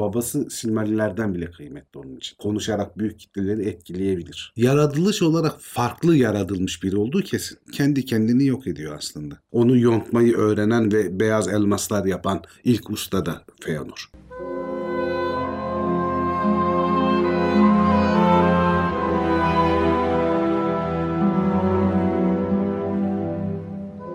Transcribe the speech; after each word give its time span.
babası 0.00 0.50
Silmarillerden 0.50 1.34
bile 1.34 1.50
kıymetli 1.50 1.98
onun 1.98 2.16
için. 2.16 2.36
Konuşarak 2.36 2.98
büyük 2.98 3.20
kitleleri 3.20 3.68
etkileyebilir. 3.68 4.52
Yaratılış 4.56 5.22
olarak 5.22 5.56
farklı 5.60 6.16
yaratılmış 6.16 6.82
biri 6.82 6.96
olduğu 6.96 7.22
kesin. 7.22 7.58
Kendi 7.72 8.04
kendini 8.04 8.46
yok 8.46 8.66
ediyor 8.66 8.94
aslında. 8.98 9.38
Onu 9.52 9.78
yontmayı 9.78 10.36
öğrenen 10.36 10.92
ve 10.92 11.20
beyaz 11.20 11.48
elmaslar 11.48 12.04
yapan 12.04 12.42
ilk 12.64 12.90
usta 12.90 13.26
da 13.26 13.44
Feanor. 13.60 14.10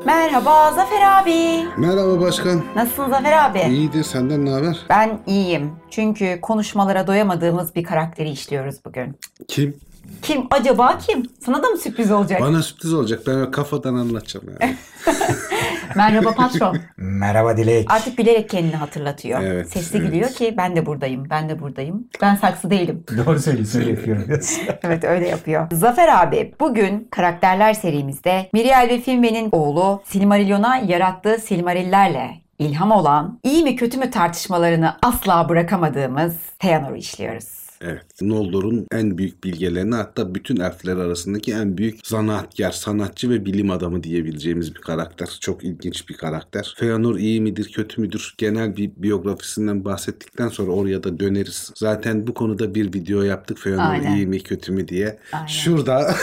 Merhaba 0.06 0.72
Zafer 0.72 1.02
abi. 1.22 1.66
Merhaba 1.78 2.22
başkan. 2.22 2.62
Nasılsın 2.76 3.10
Zafer 3.10 3.50
abi? 3.50 3.60
İyidir 3.60 4.04
senden 4.04 4.46
ne 4.46 4.50
haber? 4.50 4.78
Ben 4.90 5.20
iyiyim. 5.28 5.72
Çünkü 5.90 6.40
konuşmalara 6.42 7.08
doyamadığımız 7.08 7.76
bir 7.76 7.84
karakteri 7.84 8.30
işliyoruz 8.30 8.76
bugün. 8.86 9.16
Kim? 9.48 9.78
Kim? 10.22 10.48
Acaba 10.52 10.98
kim? 10.98 11.26
Sana 11.46 11.64
da 11.64 11.70
mı 11.70 11.78
sürpriz 11.78 12.12
olacak? 12.12 12.42
Bana 12.42 12.62
sürpriz 12.62 12.94
olacak. 12.94 13.22
Ben 13.28 13.52
kafadan 13.52 13.96
anlatacağım 13.96 14.46
yani. 14.50 14.76
Merhaba 15.96 16.32
patron. 16.36 16.78
Merhaba 16.98 17.58
Dilek. 17.58 17.94
Artık 17.94 18.18
bilerek 18.18 18.50
kendini 18.50 18.76
hatırlatıyor. 18.76 19.42
Evet, 19.42 19.70
Sesli 19.70 19.98
evet. 19.98 20.12
gülüyor 20.12 20.30
ki 20.30 20.54
ben 20.58 20.76
de 20.76 20.86
buradayım, 20.86 21.30
ben 21.30 21.50
de 21.50 21.60
buradayım. 21.60 22.08
Ben 22.22 22.36
saksı 22.36 22.70
değilim. 22.70 23.04
Doğru 23.26 23.40
söylüyorsun 23.40 23.80
öyle 23.80 23.92
yapıyorum 23.92 24.26
evet 24.84 25.04
öyle 25.04 25.28
yapıyor. 25.28 25.68
Zafer 25.72 26.24
abi 26.24 26.54
bugün 26.60 27.08
karakterler 27.12 27.74
serimizde 27.74 28.50
Miriel 28.54 28.88
ve 28.90 29.00
Finwë'nin 29.00 29.50
oğlu 29.52 30.02
Silmarillion'a 30.06 30.78
yarattığı 30.78 31.38
Silmarillerle 31.38 32.32
ilham 32.60 32.92
olan 32.92 33.40
iyi 33.44 33.64
mi 33.64 33.76
kötü 33.76 33.98
mü 33.98 34.12
tartışmalarını 34.12 34.98
asla 35.04 35.50
bırakamadığımız 35.50 36.36
Feanor'u 36.60 36.96
işliyoruz. 36.96 37.65
Evet. 37.82 38.06
Noldor'un 38.22 38.88
en 38.92 39.18
büyük 39.18 39.44
bilgelerini 39.44 39.96
hatta 39.96 40.36
bütün 40.36 40.58
elfler 40.58 40.98
arasındaki 40.98 41.54
en 41.54 41.78
büyük 41.78 42.08
zanaatkar, 42.08 42.72
sanatçı 42.72 43.30
ve 43.30 43.46
bilim 43.46 43.72
adamı 43.72 44.04
diyebileceğimiz 44.04 44.76
bir 44.76 44.82
karakter. 44.82 45.38
Çok 45.42 45.64
ilginç 45.64 46.10
bir 46.10 46.18
karakter. 46.18 46.76
Feanor 46.78 47.16
iyi 47.16 47.42
midir, 47.42 47.72
kötü 47.76 48.02
müdür? 48.02 48.36
Genel 48.38 48.78
bir 48.78 48.92
biyografisinden 48.98 49.86
bahsettikten 49.86 50.48
sonra 50.48 50.72
oraya 50.72 51.04
da 51.04 51.20
döneriz. 51.20 51.72
Zaten 51.76 52.28
bu 52.28 52.34
konuda 52.34 52.76
bir 52.76 52.94
video 52.94 53.22
yaptık. 53.22 53.58
Feanor 53.58 53.92
Aynen. 53.92 54.16
iyi 54.16 54.28
mi, 54.28 54.44
kötü 54.44 54.72
mü 54.72 54.88
diye. 54.88 55.18
Aynen. 55.32 55.48
Şurada 55.48 55.96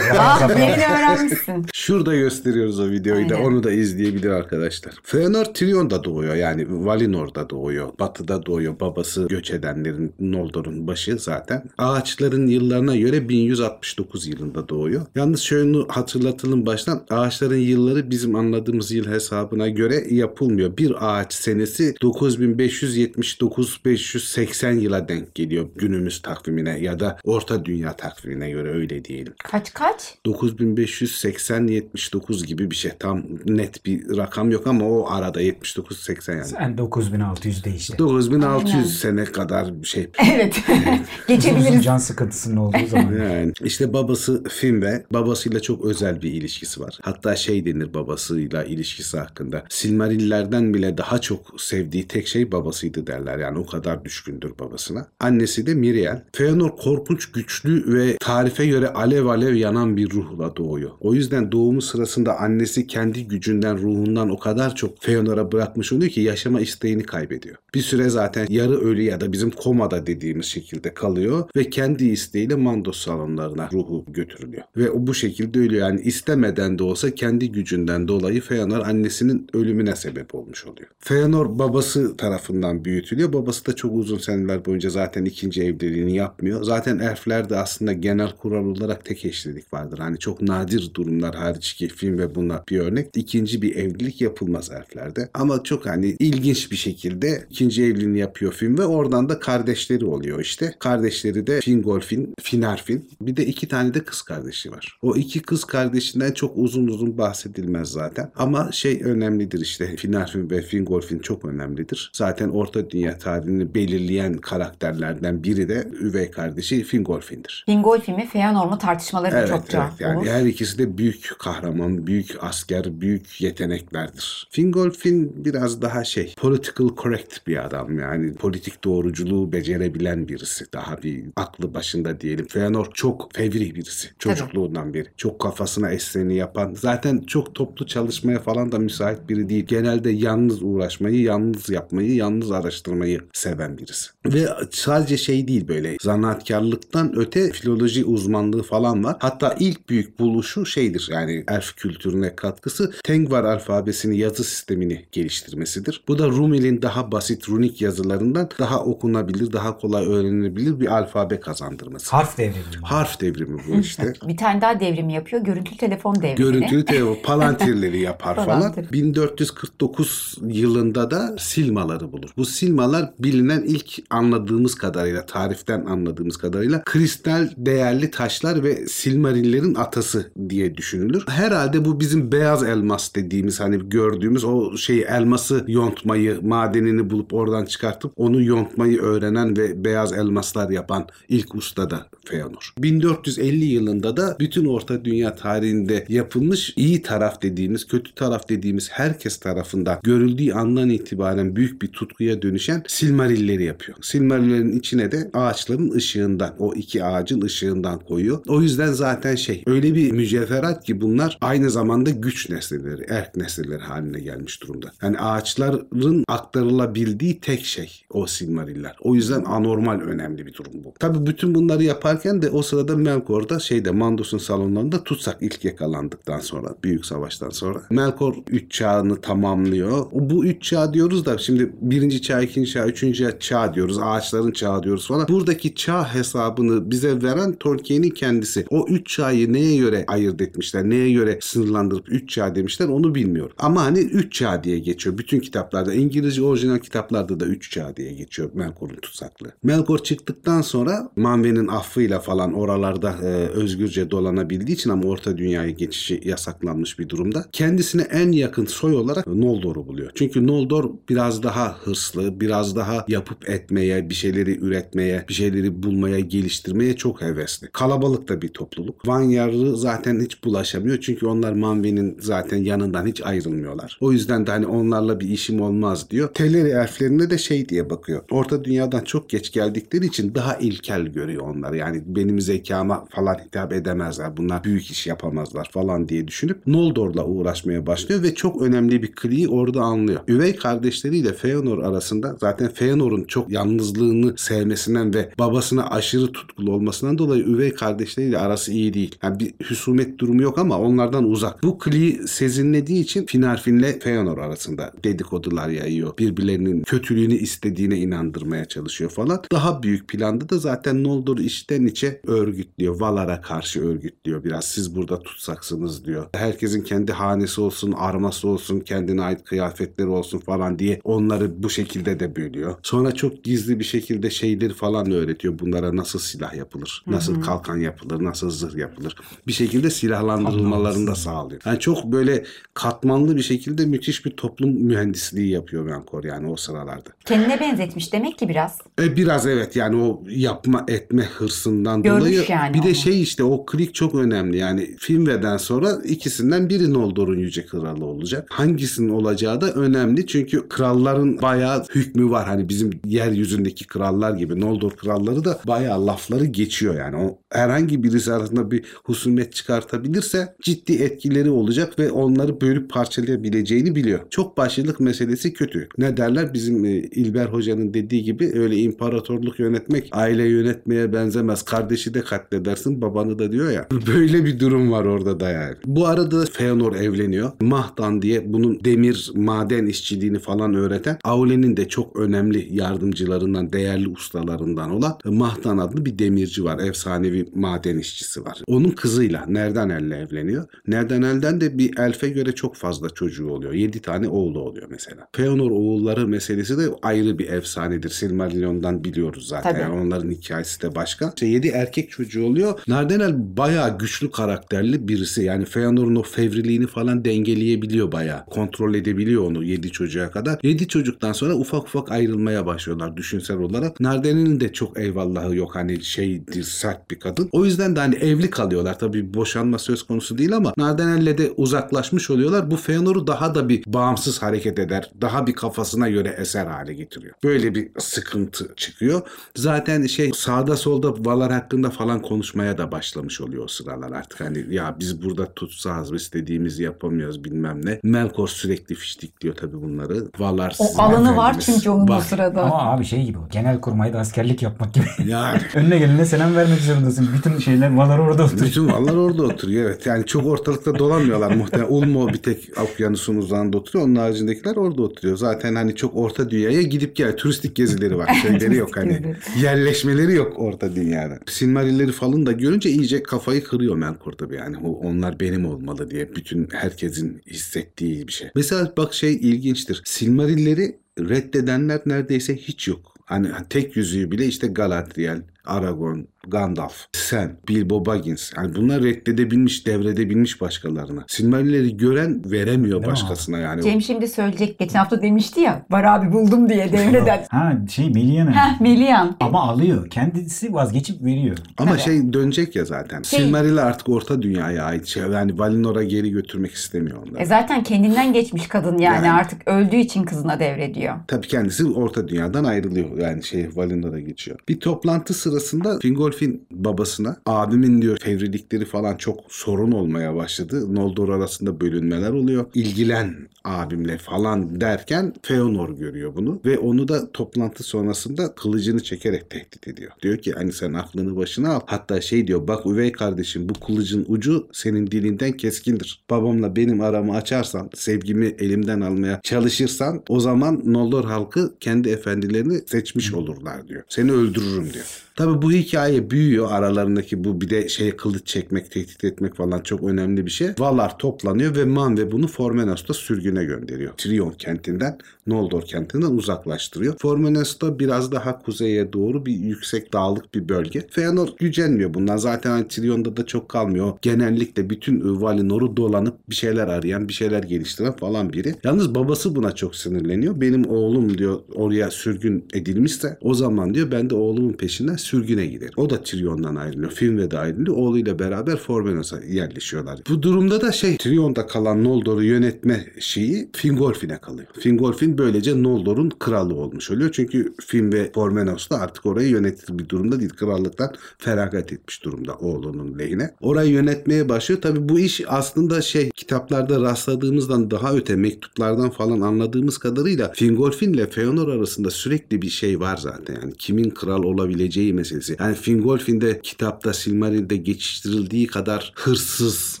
ah 0.18 0.48
yerini 0.58 0.84
öğrenmişsin. 0.84 1.66
Şurada 1.74 2.16
gösteriyoruz 2.16 2.80
o 2.80 2.90
videoyu 2.90 3.28
da 3.28 3.34
Aynen. 3.34 3.46
onu 3.46 3.62
da 3.62 3.70
izleyebilir 3.70 4.30
arkadaşlar. 4.30 4.94
Feanor 5.02 5.44
Trion'da 5.44 6.04
doğuyor 6.04 6.34
yani 6.34 6.66
Valinor'da 6.86 7.50
doğuyor. 7.50 7.88
Batı'da 8.00 8.46
doğuyor. 8.46 8.80
Babası 8.80 9.26
göç 9.28 9.50
edenlerin 9.50 10.14
Noldor'un 10.20 10.86
başı 10.86 11.07
zaten. 11.16 11.64
Ağaçların 11.78 12.46
yıllarına 12.46 12.96
göre 12.96 13.28
1169 13.28 14.26
yılında 14.26 14.68
doğuyor. 14.68 15.06
Yalnız 15.14 15.40
şöyle 15.40 15.78
hatırlatalım 15.88 16.66
baştan. 16.66 17.04
Ağaçların 17.10 17.56
yılları 17.56 18.10
bizim 18.10 18.34
anladığımız 18.34 18.92
yıl 18.92 19.06
hesabına 19.06 19.68
göre 19.68 20.04
yapılmıyor. 20.10 20.76
Bir 20.76 20.94
ağaç 21.00 21.32
senesi 21.32 21.94
9579-580 21.94 24.78
yıla 24.78 25.08
denk 25.08 25.34
geliyor 25.34 25.68
günümüz 25.76 26.22
takvimine 26.22 26.78
ya 26.80 27.00
da 27.00 27.18
Orta 27.24 27.64
Dünya 27.64 27.96
takvimine 27.96 28.50
göre 28.50 28.70
öyle 28.70 29.04
diyelim. 29.04 29.34
Kaç 29.44 29.74
kaç? 29.74 30.14
9580-79 30.26 32.46
gibi 32.46 32.70
bir 32.70 32.76
şey. 32.76 32.92
Tam 32.98 33.22
net 33.46 33.84
bir 33.86 34.16
rakam 34.16 34.50
yok 34.50 34.66
ama 34.66 34.88
o 34.88 35.10
arada 35.10 35.42
79-80 35.42 36.32
yani. 36.32 36.44
Sen 36.44 36.78
9600 36.78 37.64
de 37.64 37.74
işte. 37.74 37.98
9600 37.98 38.74
Aynen. 38.74 38.86
sene 38.86 39.24
kadar 39.24 39.82
bir 39.82 39.86
şey. 39.86 40.08
Evet. 40.32 40.56
Uzun 41.28 41.36
Geçebiliriz. 41.36 41.84
can 41.84 41.98
sıkıntısının 41.98 42.56
olduğu 42.56 42.86
zaman. 42.86 43.12
Yani 43.12 43.52
işte 43.64 43.92
babası 43.92 44.44
Finve 44.44 45.04
babasıyla 45.12 45.60
çok 45.60 45.84
özel 45.84 46.22
bir 46.22 46.32
ilişkisi 46.32 46.80
var. 46.80 46.98
Hatta 47.02 47.36
şey 47.36 47.66
denir 47.66 47.94
babasıyla 47.94 48.64
ilişkisi 48.64 49.18
hakkında. 49.18 49.64
Silmarillerden 49.68 50.74
bile 50.74 50.98
daha 50.98 51.18
çok 51.20 51.60
sevdiği 51.60 52.08
tek 52.08 52.28
şey 52.28 52.52
babasıydı 52.52 53.06
derler. 53.06 53.38
Yani 53.38 53.58
o 53.58 53.66
kadar 53.66 54.04
düşkündür 54.04 54.52
babasına. 54.58 55.06
Annesi 55.20 55.66
de 55.66 55.74
Miriel. 55.74 56.22
Feanor 56.32 56.76
korkunç 56.76 57.32
güçlü 57.32 57.94
ve 57.94 58.16
tarife 58.20 58.66
göre 58.66 58.88
alev 58.88 59.26
alev 59.26 59.54
yanan 59.54 59.96
bir 59.96 60.10
ruhla 60.10 60.56
doğuyor. 60.56 60.90
O 61.00 61.14
yüzden 61.14 61.52
doğumu 61.52 61.82
sırasında 61.82 62.38
annesi 62.40 62.86
kendi 62.86 63.28
gücünden, 63.28 63.78
ruhundan 63.78 64.30
o 64.30 64.38
kadar 64.38 64.74
çok 64.74 65.02
Feanor'a 65.02 65.52
bırakmış 65.52 65.92
oluyor 65.92 66.10
ki 66.10 66.20
yaşama 66.20 66.60
isteğini 66.60 67.02
kaybediyor. 67.02 67.56
Bir 67.74 67.80
süre 67.82 68.08
zaten 68.08 68.46
yarı 68.50 68.80
ölü 68.80 69.02
ya 69.02 69.20
da 69.20 69.32
bizim 69.32 69.50
komada 69.50 70.06
dediğimiz 70.06 70.46
şekilde 70.46 70.77
kalıyor 70.82 71.48
ve 71.56 71.70
kendi 71.70 72.04
isteğiyle 72.04 72.54
Mandos 72.54 73.04
salonlarına 73.04 73.68
ruhu 73.72 74.04
götürülüyor. 74.08 74.62
Ve 74.76 75.06
bu 75.06 75.14
şekilde 75.14 75.58
ölüyor. 75.58 75.88
Yani 75.88 76.00
istemeden 76.00 76.78
de 76.78 76.82
olsa 76.82 77.10
kendi 77.10 77.52
gücünden 77.52 78.08
dolayı 78.08 78.40
Feanor 78.40 78.78
annesinin 78.78 79.46
ölümüne 79.52 79.96
sebep 79.96 80.34
olmuş 80.34 80.66
oluyor. 80.66 80.88
Feanor 80.98 81.58
babası 81.58 82.16
tarafından 82.16 82.84
büyütülüyor. 82.84 83.32
Babası 83.32 83.66
da 83.66 83.76
çok 83.76 83.96
uzun 83.96 84.18
seneler 84.18 84.64
boyunca 84.64 84.90
zaten 84.90 85.24
ikinci 85.24 85.62
evliliğini 85.62 86.14
yapmıyor. 86.14 86.62
Zaten 86.62 86.98
elflerde 86.98 87.56
aslında 87.56 87.92
genel 87.92 88.32
kural 88.32 88.66
olarak 88.66 89.04
tek 89.04 89.24
eşlilik 89.24 89.72
vardır. 89.72 89.98
Hani 89.98 90.18
çok 90.18 90.42
nadir 90.42 90.90
durumlar 90.94 91.34
hariç 91.34 91.72
ki 91.72 91.88
film 91.88 92.18
ve 92.18 92.34
buna 92.34 92.64
bir 92.70 92.78
örnek. 92.78 93.08
İkinci 93.14 93.62
bir 93.62 93.76
evlilik 93.76 94.20
yapılmaz 94.20 94.70
elflerde. 94.70 95.28
Ama 95.34 95.62
çok 95.62 95.86
hani 95.86 96.16
ilginç 96.18 96.70
bir 96.70 96.76
şekilde 96.76 97.46
ikinci 97.50 97.84
evliliğini 97.84 98.18
yapıyor 98.18 98.52
film 98.52 98.78
ve 98.78 98.84
oradan 98.84 99.28
da 99.28 99.38
kardeşleri 99.38 100.04
oluyor 100.04 100.40
işte. 100.40 100.67
Kardeşleri 100.78 101.46
de 101.46 101.60
Fingolfin, 101.60 102.34
Finarfin. 102.42 103.10
Bir 103.20 103.36
de 103.36 103.46
iki 103.46 103.68
tane 103.68 103.94
de 103.94 104.04
kız 104.04 104.22
kardeşi 104.22 104.72
var. 104.72 104.98
O 105.02 105.16
iki 105.16 105.42
kız 105.42 105.64
kardeşinden 105.64 106.32
çok 106.32 106.52
uzun 106.56 106.86
uzun 106.86 107.18
bahsedilmez 107.18 107.88
zaten. 107.88 108.30
Ama 108.36 108.72
şey 108.72 109.00
önemlidir 109.04 109.60
işte. 109.60 109.96
Finarfin 109.96 110.50
ve 110.50 110.62
Fingolfin 110.62 111.18
çok 111.18 111.44
önemlidir. 111.44 112.10
Zaten 112.14 112.48
Orta 112.48 112.90
Dünya 112.90 113.18
tarihini 113.18 113.74
belirleyen 113.74 114.34
karakterlerden 114.34 115.44
biri 115.44 115.68
de 115.68 115.88
üvey 116.00 116.30
kardeşi 116.30 116.84
Fingolfin'dir. 116.84 117.64
Fingolfin 117.66 118.16
mi 118.16 118.28
Feanor 118.32 118.66
mu 118.66 118.78
tartışmaları 118.78 119.32
da 119.32 119.38
Evet, 119.38 119.48
çokça 119.48 119.88
evet. 119.88 120.00
Yani 120.00 120.18
olur. 120.18 120.26
her 120.26 120.44
ikisi 120.44 120.78
de 120.78 120.98
büyük 120.98 121.32
kahraman, 121.38 122.06
büyük 122.06 122.36
asker, 122.40 123.00
büyük 123.00 123.40
yeteneklerdir. 123.40 124.48
Fingolfin 124.50 125.44
biraz 125.44 125.82
daha 125.82 126.04
şey, 126.04 126.34
political 126.36 126.88
correct 127.02 127.46
bir 127.46 127.66
adam 127.66 127.98
yani 127.98 128.34
politik 128.34 128.84
doğruculuğu 128.84 129.52
becerebilen 129.52 130.28
birisi. 130.28 130.57
Daha 130.72 131.02
bir 131.02 131.24
aklı 131.36 131.74
başında 131.74 132.20
diyelim. 132.20 132.46
Feanor 132.46 132.86
çok 132.94 133.34
fevri 133.34 133.74
birisi. 133.74 134.08
Çocukluğundan 134.18 134.94
beri. 134.94 135.08
Çok 135.16 135.40
kafasına 135.40 135.90
eseni 135.90 136.36
yapan. 136.36 136.74
Zaten 136.80 137.20
çok 137.20 137.54
toplu 137.54 137.86
çalışmaya 137.86 138.38
falan 138.38 138.72
da 138.72 138.78
müsait 138.78 139.28
biri 139.28 139.48
değil. 139.48 139.66
Genelde 139.66 140.10
yalnız 140.10 140.62
uğraşmayı, 140.62 141.22
yalnız 141.22 141.70
yapmayı, 141.70 142.14
yalnız 142.14 142.50
araştırmayı 142.52 143.20
seven 143.32 143.78
birisi. 143.78 144.10
Ve 144.26 144.48
sadece 144.70 145.16
şey 145.16 145.48
değil 145.48 145.68
böyle 145.68 145.96
zanaatkarlıktan 146.02 147.12
öte 147.16 147.50
filoloji 147.50 148.04
uzmanlığı 148.04 148.62
falan 148.62 149.04
var. 149.04 149.16
Hatta 149.20 149.56
ilk 149.60 149.88
büyük 149.88 150.18
buluşu 150.18 150.66
şeydir 150.66 151.08
yani 151.12 151.44
elf 151.48 151.76
kültürüne 151.76 152.36
katkısı 152.36 152.92
Tengvar 153.04 153.44
alfabesini 153.44 154.18
yazı 154.18 154.44
sistemini 154.44 155.06
geliştirmesidir. 155.12 156.04
Bu 156.08 156.18
da 156.18 156.28
Rumeli'nin 156.28 156.82
daha 156.82 157.12
basit 157.12 157.48
runik 157.48 157.82
yazılarından 157.82 158.50
daha 158.58 158.84
okunabilir, 158.84 159.52
daha 159.52 159.78
kolay 159.78 160.06
öğrenilebilir 160.06 160.47
bir 160.56 160.86
alfabe 160.86 161.40
kazandırması. 161.40 162.16
Harf 162.16 162.38
devrimi. 162.38 162.64
Harf 162.82 163.20
devrimi 163.20 163.60
bu 163.68 163.80
işte. 163.80 164.12
Bir 164.28 164.36
tane 164.36 164.60
daha 164.60 164.80
devrim 164.80 165.08
yapıyor. 165.08 165.42
Görüntülü 165.42 165.76
telefon 165.76 166.14
devrimini. 166.14 166.36
Görüntülü 166.36 166.84
telefon 166.84 167.18
palantirleri 167.22 168.00
yapar 168.00 168.34
falan. 168.44 168.60
Palantir. 168.60 168.92
1449 168.92 170.38
yılında 170.42 171.10
da 171.10 171.36
silmaları 171.38 172.12
bulur. 172.12 172.30
Bu 172.36 172.44
silmalar 172.44 173.10
bilinen 173.18 173.62
ilk 173.62 173.98
anladığımız 174.10 174.74
kadarıyla, 174.74 175.26
tariften 175.26 175.84
anladığımız 175.84 176.36
kadarıyla 176.36 176.82
kristal 176.84 177.48
değerli 177.56 178.10
taşlar 178.10 178.64
ve 178.64 178.86
silmarillerin 178.86 179.74
atası 179.74 180.32
diye 180.48 180.76
düşünülür. 180.76 181.24
Herhalde 181.28 181.84
bu 181.84 182.00
bizim 182.00 182.32
beyaz 182.32 182.62
elmas 182.62 183.14
dediğimiz 183.14 183.60
hani 183.60 183.88
gördüğümüz 183.88 184.44
o 184.44 184.76
şey 184.76 185.06
elması 185.08 185.64
yontmayı, 185.66 186.38
madenini 186.42 187.10
bulup 187.10 187.34
oradan 187.34 187.64
çıkartıp 187.64 188.12
onu 188.16 188.42
yontmayı 188.42 189.00
öğrenen 189.00 189.56
ve 189.56 189.84
beyaz 189.84 190.12
elmas 190.12 190.37
elmaslar 190.38 190.70
yapan 190.70 191.06
ilk 191.28 191.54
usta 191.54 191.90
da 191.90 192.06
Feanor. 192.24 192.74
1450 192.78 193.64
yılında 193.64 194.16
da 194.16 194.36
bütün 194.40 194.64
Orta 194.64 195.04
Dünya 195.04 195.34
tarihinde 195.34 196.06
yapılmış 196.08 196.72
iyi 196.76 197.02
taraf 197.02 197.42
dediğimiz, 197.42 197.86
kötü 197.86 198.14
taraf 198.14 198.48
dediğimiz 198.48 198.90
herkes 198.90 199.36
tarafından 199.36 199.98
görüldüğü 200.02 200.52
andan 200.52 200.90
itibaren 200.90 201.56
büyük 201.56 201.82
bir 201.82 201.88
tutkuya 201.88 202.42
dönüşen 202.42 202.82
Silmarilleri 202.86 203.64
yapıyor. 203.64 203.98
Silmarillerin 204.02 204.78
içine 204.78 205.12
de 205.12 205.30
ağaçların 205.34 205.90
ışığından, 205.90 206.54
o 206.58 206.74
iki 206.74 207.04
ağacın 207.04 207.40
ışığından 207.40 207.98
koyuyor. 207.98 208.40
O 208.48 208.62
yüzden 208.62 208.92
zaten 208.92 209.34
şey 209.34 209.62
öyle 209.66 209.94
bir 209.94 210.12
mücevherat 210.12 210.84
ki 210.84 211.00
bunlar 211.00 211.38
aynı 211.40 211.70
zamanda 211.70 212.10
güç 212.10 212.50
nesneleri, 212.50 213.06
erk 213.08 213.36
nesneleri 213.36 213.82
haline 213.82 214.20
gelmiş 214.20 214.62
durumda. 214.62 214.92
Yani 215.02 215.18
ağaçların 215.18 216.24
aktarılabildiği 216.28 217.40
tek 217.40 217.64
şey 217.64 218.04
o 218.10 218.26
Silmariller. 218.26 218.96
O 219.00 219.14
yüzden 219.14 219.44
anormal 219.44 220.00
önemli 220.00 220.27
bir 220.36 220.54
durum 220.54 220.84
bu. 220.84 220.94
Tabii 221.00 221.26
bütün 221.26 221.54
bunları 221.54 221.84
yaparken 221.84 222.42
de 222.42 222.50
o 222.50 222.62
sırada 222.62 222.96
Melkor 222.96 223.48
da 223.48 223.58
şeyde 223.58 223.90
Mandos'un 223.90 224.38
salonlarında 224.38 225.04
tutsak 225.04 225.36
ilk 225.40 225.64
yakalandıktan 225.64 226.40
sonra 226.40 226.74
büyük 226.84 227.06
savaştan 227.06 227.50
sonra. 227.50 227.82
Melkor 227.90 228.34
3 228.50 228.72
çağını 228.72 229.20
tamamlıyor. 229.20 230.06
Bu 230.12 230.44
3 230.44 230.62
çağ 230.62 230.94
diyoruz 230.94 231.26
da 231.26 231.38
şimdi 231.38 231.72
birinci 231.80 232.22
çağ, 232.22 232.40
ikinci 232.40 232.72
çağ, 232.72 232.86
üçüncü 232.86 233.36
çağ 233.40 233.74
diyoruz. 233.74 233.98
Ağaçların 233.98 234.52
çağı 234.52 234.82
diyoruz 234.82 235.08
falan. 235.08 235.28
Buradaki 235.28 235.74
çağ 235.74 236.14
hesabını 236.14 236.90
bize 236.90 237.22
veren 237.22 237.52
Tolkien'in 237.52 238.10
kendisi. 238.10 238.66
O 238.70 238.86
3 238.88 239.06
çağı 239.06 239.32
neye 239.32 239.76
göre 239.76 240.04
ayırt 240.06 240.40
etmişler? 240.40 240.90
Neye 240.90 241.12
göre 241.12 241.38
sınırlandırıp 241.42 242.12
3 242.12 242.30
çağ 242.30 242.54
demişler 242.54 242.88
onu 242.88 243.14
bilmiyorum. 243.14 243.56
Ama 243.58 243.84
hani 243.84 243.98
3 243.98 244.32
çağ 244.32 244.64
diye 244.64 244.78
geçiyor. 244.78 245.18
Bütün 245.18 245.40
kitaplarda 245.40 245.94
İngilizce 245.94 246.42
orijinal 246.42 246.78
kitaplarda 246.78 247.40
da 247.40 247.46
3 247.46 247.70
çağ 247.70 247.96
diye 247.96 248.12
geçiyor 248.12 248.50
Melkor'un 248.54 248.96
tutsaklığı. 248.96 249.52
Melkor 249.62 249.98
çıktıktan 250.18 250.62
sonra 250.62 251.10
Manve'nin 251.16 251.68
affıyla 251.68 252.20
falan 252.20 252.52
oralarda 252.52 253.16
e, 253.22 253.26
özgürce 253.28 254.10
dolanabildiği 254.10 254.76
için 254.76 254.90
ama 254.90 255.08
Orta 255.08 255.38
Dünya'ya 255.38 255.70
geçişi 255.70 256.20
yasaklanmış 256.24 256.98
bir 256.98 257.08
durumda. 257.08 257.44
Kendisine 257.52 258.02
en 258.02 258.32
yakın 258.32 258.66
soy 258.66 258.96
olarak 258.96 259.26
Noldor'u 259.26 259.86
buluyor. 259.86 260.10
Çünkü 260.14 260.46
Noldor 260.46 260.90
biraz 261.08 261.42
daha 261.42 261.76
hırslı, 261.78 262.40
biraz 262.40 262.76
daha 262.76 263.04
yapıp 263.08 263.48
etmeye, 263.48 264.10
bir 264.10 264.14
şeyleri 264.14 264.58
üretmeye, 264.58 265.24
bir 265.28 265.34
şeyleri 265.34 265.82
bulmaya, 265.82 266.20
geliştirmeye 266.20 266.96
çok 266.96 267.22
hevesli. 267.22 267.68
Kalabalık 267.72 268.28
da 268.28 268.42
bir 268.42 268.48
topluluk. 268.48 269.08
Vanyarlı 269.08 269.76
zaten 269.76 270.20
hiç 270.20 270.44
bulaşamıyor. 270.44 271.00
Çünkü 271.00 271.26
onlar 271.26 271.52
Manve'nin 271.52 272.16
zaten 272.20 272.58
yanından 272.58 273.06
hiç 273.06 273.22
ayrılmıyorlar. 273.22 273.98
O 274.00 274.12
yüzden 274.12 274.46
de 274.46 274.50
hani 274.50 274.66
onlarla 274.66 275.20
bir 275.20 275.28
işim 275.28 275.60
olmaz 275.60 276.10
diyor. 276.10 276.28
Teleri 276.34 276.68
elflerine 276.68 277.30
de 277.30 277.38
şey 277.38 277.68
diye 277.68 277.90
bakıyor. 277.90 278.22
Orta 278.30 278.64
dünyadan 278.64 279.04
çok 279.04 279.30
geç 279.30 279.52
geldikleri 279.98 280.06
için 280.06 280.34
daha 280.34 280.56
ilkel 280.56 281.06
görüyor 281.06 281.42
onlar. 281.42 281.72
Yani 281.72 282.02
benim 282.06 282.40
zekama 282.40 283.04
falan 283.10 283.34
hitap 283.34 283.72
edemezler. 283.72 284.36
Bunlar 284.36 284.64
büyük 284.64 284.90
iş 284.90 285.06
yapamazlar 285.06 285.68
falan 285.72 286.08
diye 286.08 286.28
düşünüp 286.28 286.66
Noldor'la 286.66 287.24
uğraşmaya 287.24 287.86
başlıyor 287.86 288.22
ve 288.22 288.34
çok 288.34 288.62
önemli 288.62 289.02
bir 289.02 289.12
kliği 289.12 289.48
orada 289.48 289.80
anlıyor. 289.80 290.20
Üvey 290.28 290.56
kardeşleriyle 290.56 291.32
Feanor 291.32 291.78
arasında 291.78 292.36
zaten 292.40 292.68
Feanor'un 292.74 293.24
çok 293.24 293.50
yalnızlığını 293.50 294.34
sevmesinden 294.36 295.14
ve 295.14 295.30
babasına 295.38 295.90
aşırı 295.90 296.32
tutkulu 296.32 296.72
olmasından 296.72 297.18
dolayı 297.18 297.42
üvey 297.42 297.74
kardeşleriyle 297.74 298.38
arası 298.38 298.72
iyi 298.72 298.94
değil. 298.94 299.14
Yani 299.22 299.40
bir 299.40 299.52
husumet 299.68 300.18
durumu 300.18 300.42
yok 300.42 300.58
ama 300.58 300.78
onlardan 300.78 301.24
uzak. 301.24 301.62
Bu 301.62 301.78
kliği 301.78 302.28
sezinlediği 302.28 303.02
için 303.02 303.26
Finarfin'le 303.26 304.00
Feanor 304.00 304.38
arasında 304.38 304.92
dedikodular 305.04 305.68
yayıyor. 305.68 306.18
Birbirlerinin 306.18 306.82
kötülüğünü 306.82 307.34
istediğine 307.34 307.96
inandırmaya 307.98 308.64
çalışıyor 308.64 309.10
falan. 309.10 309.42
Daha 309.52 309.82
büyük 309.82 309.87
planda 309.96 310.48
da 310.48 310.58
zaten 310.58 311.04
Noldor'u 311.04 311.42
içten 311.42 311.86
içe 311.86 312.20
örgütlüyor. 312.26 313.00
Valar'a 313.00 313.40
karşı 313.40 313.88
örgütlüyor 313.88 314.44
biraz. 314.44 314.64
Siz 314.64 314.96
burada 314.96 315.22
tutsaksınız 315.22 316.04
diyor. 316.04 316.26
Herkesin 316.34 316.82
kendi 316.82 317.12
hanesi 317.12 317.60
olsun, 317.60 317.92
arması 317.92 318.48
olsun, 318.48 318.80
kendine 318.80 319.22
ait 319.22 319.44
kıyafetleri 319.44 320.08
olsun 320.08 320.38
falan 320.38 320.78
diye 320.78 321.00
onları 321.04 321.62
bu 321.62 321.70
şekilde 321.70 322.20
de 322.20 322.36
bölüyor. 322.36 322.74
Sonra 322.82 323.12
çok 323.12 323.44
gizli 323.44 323.78
bir 323.78 323.84
şekilde 323.84 324.30
şeyleri 324.30 324.74
falan 324.74 325.10
öğretiyor. 325.10 325.58
Bunlara 325.58 325.96
nasıl 325.96 326.18
silah 326.18 326.54
yapılır, 326.54 327.04
nasıl 327.06 327.42
kalkan 327.42 327.76
yapılır, 327.76 328.24
nasıl 328.24 328.50
zırh 328.50 328.76
yapılır. 328.76 329.16
Bir 329.46 329.52
şekilde 329.52 329.90
silahlandırılmalarını 329.90 331.06
da 331.06 331.14
sağlıyor. 331.14 331.60
Yani 331.66 331.78
çok 331.78 332.04
böyle 332.04 332.44
katmanlı 332.74 333.36
bir 333.36 333.42
şekilde 333.42 333.86
müthiş 333.86 334.24
bir 334.24 334.30
toplum 334.30 334.70
mühendisliği 334.70 335.50
yapıyor 335.50 335.84
Menkor 335.84 336.24
yani 336.24 336.50
o 336.50 336.56
sıralarda. 336.56 337.10
Kendine 337.24 337.60
benzetmiş 337.60 338.12
demek 338.12 338.38
ki 338.38 338.48
biraz. 338.48 338.78
E, 339.00 339.16
biraz 339.16 339.46
evet 339.46 339.76
yani 339.78 339.96
o 339.96 340.24
yapma 340.28 340.84
etme 340.88 341.22
hırsından 341.22 342.02
Görmüş 342.02 342.20
dolayı 342.20 342.44
yani 342.48 342.74
bir 342.74 342.82
de 342.82 342.88
onu. 342.88 342.94
şey 342.94 343.22
işte 343.22 343.44
o 343.44 343.66
klik 343.66 343.94
çok 343.94 344.14
önemli 344.14 344.56
yani 344.56 344.96
Finve'den 344.98 345.56
sonra 345.56 345.92
ikisinden 346.04 346.68
biri 346.68 346.92
Noldor'un 346.92 347.38
yüce 347.38 347.66
kralı 347.66 348.04
olacak. 348.04 348.48
Hangisinin 348.50 349.08
olacağı 349.08 349.60
da 349.60 349.72
önemli 349.72 350.26
çünkü 350.26 350.68
kralların 350.68 351.42
bayağı 351.42 351.84
hükmü 351.94 352.30
var 352.30 352.46
hani 352.46 352.68
bizim 352.68 352.90
yeryüzündeki 353.06 353.86
krallar 353.86 354.34
gibi 354.34 354.60
Noldor 354.60 354.90
kralları 354.90 355.44
da 355.44 355.60
bayağı 355.66 356.06
lafları 356.06 356.44
geçiyor 356.44 356.94
yani 356.94 357.16
o 357.16 357.38
herhangi 357.50 358.02
birisi 358.02 358.32
arasında 358.32 358.70
bir 358.70 358.84
husumet 359.04 359.52
çıkartabilirse 359.52 360.54
ciddi 360.62 360.92
etkileri 360.92 361.50
olacak 361.50 361.98
ve 361.98 362.10
onları 362.10 362.60
bölüp 362.60 362.90
parçalayabileceğini 362.90 363.94
biliyor. 363.94 364.20
Çok 364.30 364.56
başlılık 364.56 365.00
meselesi 365.00 365.52
kötü. 365.52 365.88
Ne 365.98 366.16
derler 366.16 366.54
bizim 366.54 366.84
e, 366.84 366.90
İlber 366.90 367.46
Hoca'nın 367.46 367.94
dediği 367.94 368.22
gibi 368.22 368.52
öyle 368.54 368.76
imparatorluk 368.76 369.60
yönetmek 369.68 370.08
aile 370.12 370.44
yönetmeye 370.44 371.12
benzemez. 371.12 371.62
Kardeşi 371.62 372.14
de 372.14 372.20
katledersin 372.20 373.02
babanı 373.02 373.38
da 373.38 373.52
diyor 373.52 373.70
ya. 373.70 373.86
Böyle 374.06 374.44
bir 374.44 374.60
durum 374.60 374.92
var 374.92 375.04
orada 375.04 375.40
da 375.40 375.50
yani. 375.50 375.74
Bu 375.84 376.06
arada 376.06 376.44
Feanor 376.52 376.94
evleniyor. 376.94 377.52
Mahdan 377.60 378.22
diye 378.22 378.52
bunun 378.52 378.84
demir 378.84 379.30
maden 379.34 379.86
işçiliğini 379.86 380.38
falan 380.38 380.74
öğreten 380.74 381.18
Aule'nin 381.24 381.76
de 381.76 381.88
çok 381.88 382.16
önemli 382.16 382.68
yardımcılarından, 382.70 383.72
değerli 383.72 384.08
ustalarından 384.08 384.90
olan 384.90 385.18
Mahdan 385.24 385.78
adlı 385.78 386.06
bir 386.06 386.18
demirci 386.18 386.64
var. 386.64 386.78
Efsanevi 386.78 387.46
maden 387.54 387.98
işçisi 387.98 388.44
var. 388.44 388.62
Onun 388.66 388.90
kızıyla 388.90 389.46
Nerdanel'le 389.48 390.12
evleniyor. 390.12 390.66
Nerdanel'den 390.86 391.60
de 391.60 391.78
bir 391.78 391.98
elfe 391.98 392.28
göre 392.28 392.52
çok 392.52 392.76
fazla 392.76 393.10
çocuğu 393.10 393.50
oluyor. 393.50 393.72
7 393.72 394.00
tane 394.00 394.28
oğlu 394.28 394.60
oluyor 394.60 394.88
mesela. 394.90 395.28
Feanor 395.32 395.70
oğulları 395.70 396.28
meselesi 396.28 396.78
de 396.78 396.82
ayrı 397.02 397.38
bir 397.38 397.48
efsanedir. 397.48 398.08
Silmarillion'dan 398.08 399.04
biliyoruz 399.04 399.48
zaten. 399.48 399.57
Tabii. 399.62 399.80
Yani 399.80 400.00
onların 400.00 400.30
hikayesi 400.30 400.82
de 400.82 400.94
başka. 400.94 401.28
İşte 401.28 401.46
7 401.46 401.68
erkek 401.68 402.10
çocuğu 402.10 402.44
oluyor. 402.44 402.80
Nardanel 402.88 403.56
bayağı 403.56 403.98
güçlü 403.98 404.30
karakterli 404.30 405.08
birisi. 405.08 405.42
Yani 405.42 405.64
Feanor'un 405.64 406.16
o 406.16 406.22
fevriliğini 406.22 406.86
falan 406.86 407.24
dengeleyebiliyor 407.24 408.12
bayağı. 408.12 408.44
Kontrol 408.46 408.94
edebiliyor 408.94 409.42
onu 409.42 409.64
7 409.64 409.92
çocuğa 409.92 410.30
kadar. 410.30 410.58
7 410.62 410.88
çocuktan 410.88 411.32
sonra 411.32 411.54
ufak 411.54 411.82
ufak 411.82 412.12
ayrılmaya 412.12 412.66
başlıyorlar 412.66 413.16
düşünsel 413.16 413.56
olarak. 413.56 414.00
Nardanel'in 414.00 414.60
de 414.60 414.72
çok 414.72 414.98
eyvallahı 414.98 415.56
yok. 415.56 415.74
Hani 415.74 416.04
şeydir 416.04 416.62
sert 416.62 417.10
bir 417.10 417.20
kadın. 417.20 417.48
O 417.52 417.64
yüzden 417.64 417.96
de 417.96 418.00
hani 418.00 418.14
evli 418.14 418.50
kalıyorlar. 418.50 418.98
Tabii 418.98 419.34
boşanma 419.34 419.78
söz 419.78 420.02
konusu 420.02 420.38
değil 420.38 420.56
ama 420.56 420.72
Nardanel'le 420.76 421.38
de 421.38 421.52
uzaklaşmış 421.56 422.30
oluyorlar. 422.30 422.70
Bu 422.70 422.76
Feanor'u 422.76 423.26
daha 423.26 423.54
da 423.54 423.68
bir 423.68 423.82
bağımsız 423.86 424.42
hareket 424.42 424.78
eder. 424.78 425.10
Daha 425.20 425.46
bir 425.46 425.52
kafasına 425.52 426.08
göre 426.08 426.36
eser 426.38 426.66
hale 426.66 426.94
getiriyor. 426.94 427.34
Böyle 427.44 427.74
bir 427.74 427.88
sıkıntı 427.98 428.74
çıkıyor. 428.76 429.22
Zaten 429.56 430.06
şey 430.06 430.30
sağda 430.34 430.76
solda 430.76 431.14
Valar 431.18 431.52
hakkında 431.52 431.90
falan 431.90 432.22
konuşmaya 432.22 432.78
da 432.78 432.92
başlamış 432.92 433.40
oluyor 433.40 433.64
o 433.64 433.68
sıralar 433.68 434.12
artık. 434.12 434.40
Hani 434.40 434.64
ya 434.70 434.96
biz 435.00 435.22
burada 435.22 435.54
tutsağız 435.54 436.12
istediğimizi 436.12 436.82
yapamıyoruz 436.82 437.44
bilmem 437.44 437.86
ne. 437.86 438.00
Melkor 438.02 438.48
sürekli 438.48 438.94
fiştikliyor 438.94 439.54
tabii 439.54 439.82
bunları. 439.82 440.26
Valar 440.38 440.76
O 440.78 441.02
alanı 441.02 441.36
var 441.36 441.60
çünkü 441.60 441.90
onun 441.90 442.04
o 442.04 442.08
Bak, 442.08 442.22
sırada. 442.22 442.62
Ama 442.62 442.92
abi 442.92 443.04
şey 443.04 443.24
gibi 443.24 443.38
o, 443.38 443.48
genel 443.50 443.80
kurmayda 443.80 444.18
askerlik 444.18 444.62
yapmak 444.62 444.94
gibi. 444.94 445.06
Yani 445.28 445.60
Önüne 445.74 445.98
gelene 445.98 446.24
selam 446.24 446.56
vermek 446.56 446.80
zorundasın. 446.80 447.28
Bütün 447.36 447.58
şeyler 447.58 447.94
valar 447.94 448.18
orada 448.18 448.44
oturuyor. 448.44 448.66
Bütün 448.66 448.88
Vallar 448.92 449.14
orada 449.14 449.42
oturuyor 449.42 449.90
evet. 449.90 450.06
Yani 450.06 450.26
çok 450.26 450.46
ortalıkta 450.46 450.98
dolanmıyorlar 450.98 451.54
muhtemelen. 451.54 451.88
Ulmo 451.88 452.28
bir 452.28 452.42
tek 452.42 452.68
okyanusun 452.82 453.36
uzağında 453.36 453.78
oturuyor. 453.78 454.06
Onun 454.06 454.16
haricindekiler 454.16 454.76
orada 454.76 455.02
oturuyor. 455.02 455.36
Zaten 455.36 455.74
hani 455.74 455.94
çok 455.94 456.16
orta 456.16 456.50
dünyaya 456.50 456.82
gidip 456.82 457.16
gel. 457.16 457.36
Turistik 457.36 457.76
gezileri 457.76 458.18
var. 458.18 458.34
Şeyleri 458.42 458.76
yok 458.76 458.96
hani. 458.96 459.36
Yerleşmeleri 459.62 460.34
yok 460.34 460.52
orta 460.56 460.96
dünyada. 460.96 461.38
Silmarilleri 461.46 462.12
falan 462.12 462.46
da 462.46 462.52
görünce 462.52 462.90
iyice 462.90 463.22
kafayı 463.22 463.64
kırıyor 463.64 463.96
Melkor 463.96 464.32
tabii 464.32 464.56
yani. 464.56 464.76
Onlar 464.78 465.40
benim 465.40 465.64
olmalı 465.64 466.10
diye. 466.10 466.34
Bütün 466.36 466.68
herkesin 466.72 467.42
hissettiği 467.46 468.26
bir 468.26 468.32
şey. 468.32 468.48
Mesela 468.54 468.92
bak 468.96 469.14
şey 469.14 469.34
ilginçtir. 469.34 470.02
Silmarilleri 470.04 470.96
reddedenler 471.18 472.00
neredeyse 472.06 472.56
hiç 472.56 472.88
yok. 472.88 473.14
Hani 473.24 473.48
tek 473.70 473.96
yüzüğü 473.96 474.30
bile 474.30 474.46
işte 474.46 474.66
Galadriel, 474.66 475.42
Aragorn, 475.68 476.18
Gandalf, 476.48 477.06
Sam, 477.12 477.50
Bilbo 477.68 478.06
Baggins. 478.06 478.50
Yani 478.56 478.74
bunlar 478.74 479.02
reddedebilmiş, 479.02 479.86
devredebilmiş 479.86 480.60
başkalarına. 480.60 481.24
Silmarilleri 481.28 481.96
gören 481.96 482.42
veremiyor 482.50 483.00
mi? 483.00 483.06
başkasına 483.06 483.58
yani. 483.58 483.82
Cem 483.82 484.02
şimdi 484.02 484.28
söyleyecek. 484.28 484.78
Geçen 484.78 484.98
hafta 484.98 485.22
demişti 485.22 485.60
ya. 485.60 485.86
Var 485.90 486.04
abi 486.04 486.32
buldum 486.32 486.68
diye 486.68 486.92
devreden. 486.92 487.44
Ha 487.50 487.72
şey 487.90 488.10
Meliana. 488.10 488.50
Heh 488.54 488.80
Melian. 488.80 489.36
Ama 489.40 489.62
alıyor. 489.62 490.10
Kendisi 490.10 490.74
vazgeçip 490.74 491.24
veriyor. 491.24 491.56
Ama 491.78 491.90
Tabii. 491.90 492.00
şey 492.00 492.32
dönecek 492.32 492.76
ya 492.76 492.84
zaten. 492.84 493.22
Şey- 493.22 493.38
Silmaril 493.40 493.82
artık 493.82 494.08
orta 494.08 494.42
dünyaya 494.42 494.84
ait 494.84 495.06
şey. 495.06 495.22
Yani 495.22 495.58
Valinor'a 495.58 496.02
geri 496.02 496.30
götürmek 496.30 496.72
istemiyor 496.72 497.16
onları. 497.22 497.42
E 497.42 497.46
zaten 497.46 497.82
kendinden 497.82 498.32
geçmiş 498.32 498.68
kadın 498.68 498.98
yani, 498.98 499.26
Yani. 499.26 499.30
artık 499.30 499.68
öldüğü 499.68 499.96
için 499.96 500.22
kızına 500.24 500.60
devrediyor. 500.60 501.14
Tabii 501.28 501.46
kendisi 501.46 501.84
orta 501.86 502.28
dünyadan 502.28 502.64
ayrılıyor. 502.64 503.18
Yani 503.18 503.42
şey 503.42 503.68
Valinor'a 503.74 504.20
geçiyor. 504.20 504.58
Bir 504.68 504.80
toplantı 504.80 505.34
sırasında 505.34 505.57
Fingolfin 506.00 506.66
babasına 506.70 507.36
abimin 507.46 508.02
diyor 508.02 508.18
fevrilikleri 508.18 508.84
falan 508.84 509.16
çok 509.16 509.40
sorun 509.48 509.92
olmaya 509.92 510.36
başladı. 510.36 510.94
Noldor 510.94 511.28
arasında 511.28 511.80
bölünmeler 511.80 512.30
oluyor. 512.30 512.66
İlgilen 512.74 513.48
abimle 513.64 514.18
falan 514.18 514.80
derken 514.80 515.34
Feanor 515.42 515.88
görüyor 515.90 516.36
bunu 516.36 516.60
ve 516.64 516.78
onu 516.78 517.08
da 517.08 517.32
toplantı 517.32 517.82
sonrasında 517.82 518.54
kılıcını 518.54 519.02
çekerek 519.02 519.50
tehdit 519.50 519.88
ediyor. 519.88 520.12
Diyor 520.22 520.38
ki 520.38 520.52
hani 520.52 520.72
sen 520.72 520.92
aklını 520.92 521.36
başına 521.36 521.74
al. 521.74 521.80
Hatta 521.86 522.20
şey 522.20 522.46
diyor 522.46 522.68
bak 522.68 522.86
üvey 522.86 523.12
kardeşim 523.12 523.68
bu 523.68 523.86
kılıcın 523.86 524.24
ucu 524.28 524.68
senin 524.72 525.06
dilinden 525.06 525.52
keskindir. 525.52 526.24
Babamla 526.30 526.76
benim 526.76 527.00
aramı 527.00 527.36
açarsan, 527.36 527.90
sevgimi 527.94 528.46
elimden 528.46 529.00
almaya 529.00 529.40
çalışırsan 529.42 530.22
o 530.28 530.40
zaman 530.40 530.82
Noldor 530.84 531.24
halkı 531.24 531.74
kendi 531.80 532.08
efendilerini 532.08 532.80
seçmiş 532.86 533.34
olurlar 533.34 533.88
diyor. 533.88 534.02
Seni 534.08 534.32
öldürürüm 534.32 534.92
diyor. 534.92 535.27
Tabi 535.38 535.62
bu 535.62 535.72
hikaye 535.72 536.30
büyüyor 536.30 536.72
aralarındaki 536.72 537.44
bu 537.44 537.60
bir 537.60 537.70
de 537.70 537.88
şey 537.88 538.16
kılıç 538.16 538.46
çekmek, 538.46 538.90
tehdit 538.90 539.24
etmek 539.24 539.54
falan 539.54 539.80
çok 539.80 540.02
önemli 540.02 540.46
bir 540.46 540.50
şey. 540.50 540.68
Valar 540.78 541.18
toplanıyor 541.18 541.76
ve 541.76 541.84
Manve 541.84 542.32
bunu 542.32 542.46
Formenos'ta 542.46 543.14
sürgüne 543.14 543.64
gönderiyor. 543.64 544.12
Trion 544.16 544.50
kentinden, 544.50 545.18
Noldor 545.48 545.82
kentinden 545.82 546.30
uzaklaştırıyor. 546.30 547.18
Formenos'ta 547.18 547.98
biraz 547.98 548.32
daha 548.32 548.58
kuzeye 548.58 549.12
doğru 549.12 549.46
bir 549.46 549.52
yüksek 549.52 550.12
dağlık 550.12 550.54
bir 550.54 550.68
bölge. 550.68 551.06
Feanor 551.10 551.48
gücenmiyor 551.58 552.14
bundan. 552.14 552.36
Zaten 552.36 552.70
hani 552.70 552.88
Trion'da 552.88 553.36
da 553.36 553.46
çok 553.46 553.68
kalmıyor. 553.68 554.12
Genellikle 554.22 554.90
bütün 554.90 555.40
Valinor'u 555.40 555.96
dolanıp 555.96 556.50
bir 556.50 556.54
şeyler 556.54 556.88
arayan, 556.88 557.28
bir 557.28 557.32
şeyler 557.32 557.62
geliştiren 557.62 558.16
falan 558.16 558.52
biri. 558.52 558.74
Yalnız 558.84 559.14
babası 559.14 559.56
buna 559.56 559.74
çok 559.74 559.96
sinirleniyor. 559.96 560.60
Benim 560.60 560.84
oğlum 560.84 561.38
diyor 561.38 561.60
oraya 561.74 562.10
sürgün 562.10 562.64
edilmişse 562.74 563.38
o 563.40 563.54
zaman 563.54 563.94
diyor 563.94 564.10
ben 564.10 564.30
de 564.30 564.34
oğlumun 564.34 564.72
peşinden 564.72 565.16
sürgüne 565.16 565.66
giderim. 565.66 565.92
O 565.96 566.10
da 566.10 566.22
Trion'dan 566.22 566.76
ayrılıyor. 566.76 567.10
Finwë 567.10 567.56
ayrılıyor. 567.56 567.96
Oğluyla 567.96 568.38
beraber 568.38 568.76
Formenos'a 568.76 569.40
yerleşiyorlar. 569.40 570.20
Bu 570.30 570.42
durumda 570.42 570.80
da 570.80 570.92
şey 570.92 571.16
Trion'da 571.16 571.66
kalan 571.66 572.04
Noldor'u 572.04 572.42
yönetme 572.42 573.04
şeyi 573.20 573.68
Fingolfin'e 573.72 574.38
kalıyor. 574.38 574.68
Fingolfin 574.80 575.37
böylece 575.38 575.82
Noldor'un 575.82 576.30
kralı 576.38 576.74
olmuş 576.74 577.10
oluyor. 577.10 577.30
Çünkü 577.32 577.74
Fin 577.86 578.12
ve 578.12 578.32
Formenos 578.34 578.90
da 578.90 579.00
artık 579.00 579.26
orayı 579.26 579.48
yönetir 579.48 579.98
bir 579.98 580.08
durumda 580.08 580.40
değil. 580.40 580.50
Krallıktan 580.50 581.14
feragat 581.38 581.92
etmiş 581.92 582.24
durumda 582.24 582.54
oğlunun 582.54 583.18
lehine. 583.18 583.54
Orayı 583.60 583.90
yönetmeye 583.90 584.48
başlıyor. 584.48 584.80
Tabi 584.80 585.08
bu 585.08 585.18
iş 585.20 585.40
aslında 585.46 586.02
şey 586.02 586.30
kitaplarda 586.30 587.00
rastladığımızdan 587.00 587.90
daha 587.90 588.14
öte 588.14 588.36
mektuplardan 588.36 589.10
falan 589.10 589.40
anladığımız 589.40 589.98
kadarıyla 589.98 590.52
Fingolfin 590.54 591.12
ile 591.12 591.26
Feanor 591.26 591.68
arasında 591.68 592.10
sürekli 592.10 592.62
bir 592.62 592.70
şey 592.70 593.00
var 593.00 593.16
zaten. 593.16 593.54
Yani 593.62 593.72
kimin 593.78 594.10
kral 594.10 594.42
olabileceği 594.42 595.14
meselesi. 595.14 595.56
Yani 595.60 595.74
Fingolfin 595.74 596.40
de 596.40 596.60
kitapta 596.62 597.12
Silmaril'de 597.12 597.76
geçiştirildiği 597.76 598.66
kadar 598.66 599.12
hırsız, 599.16 600.00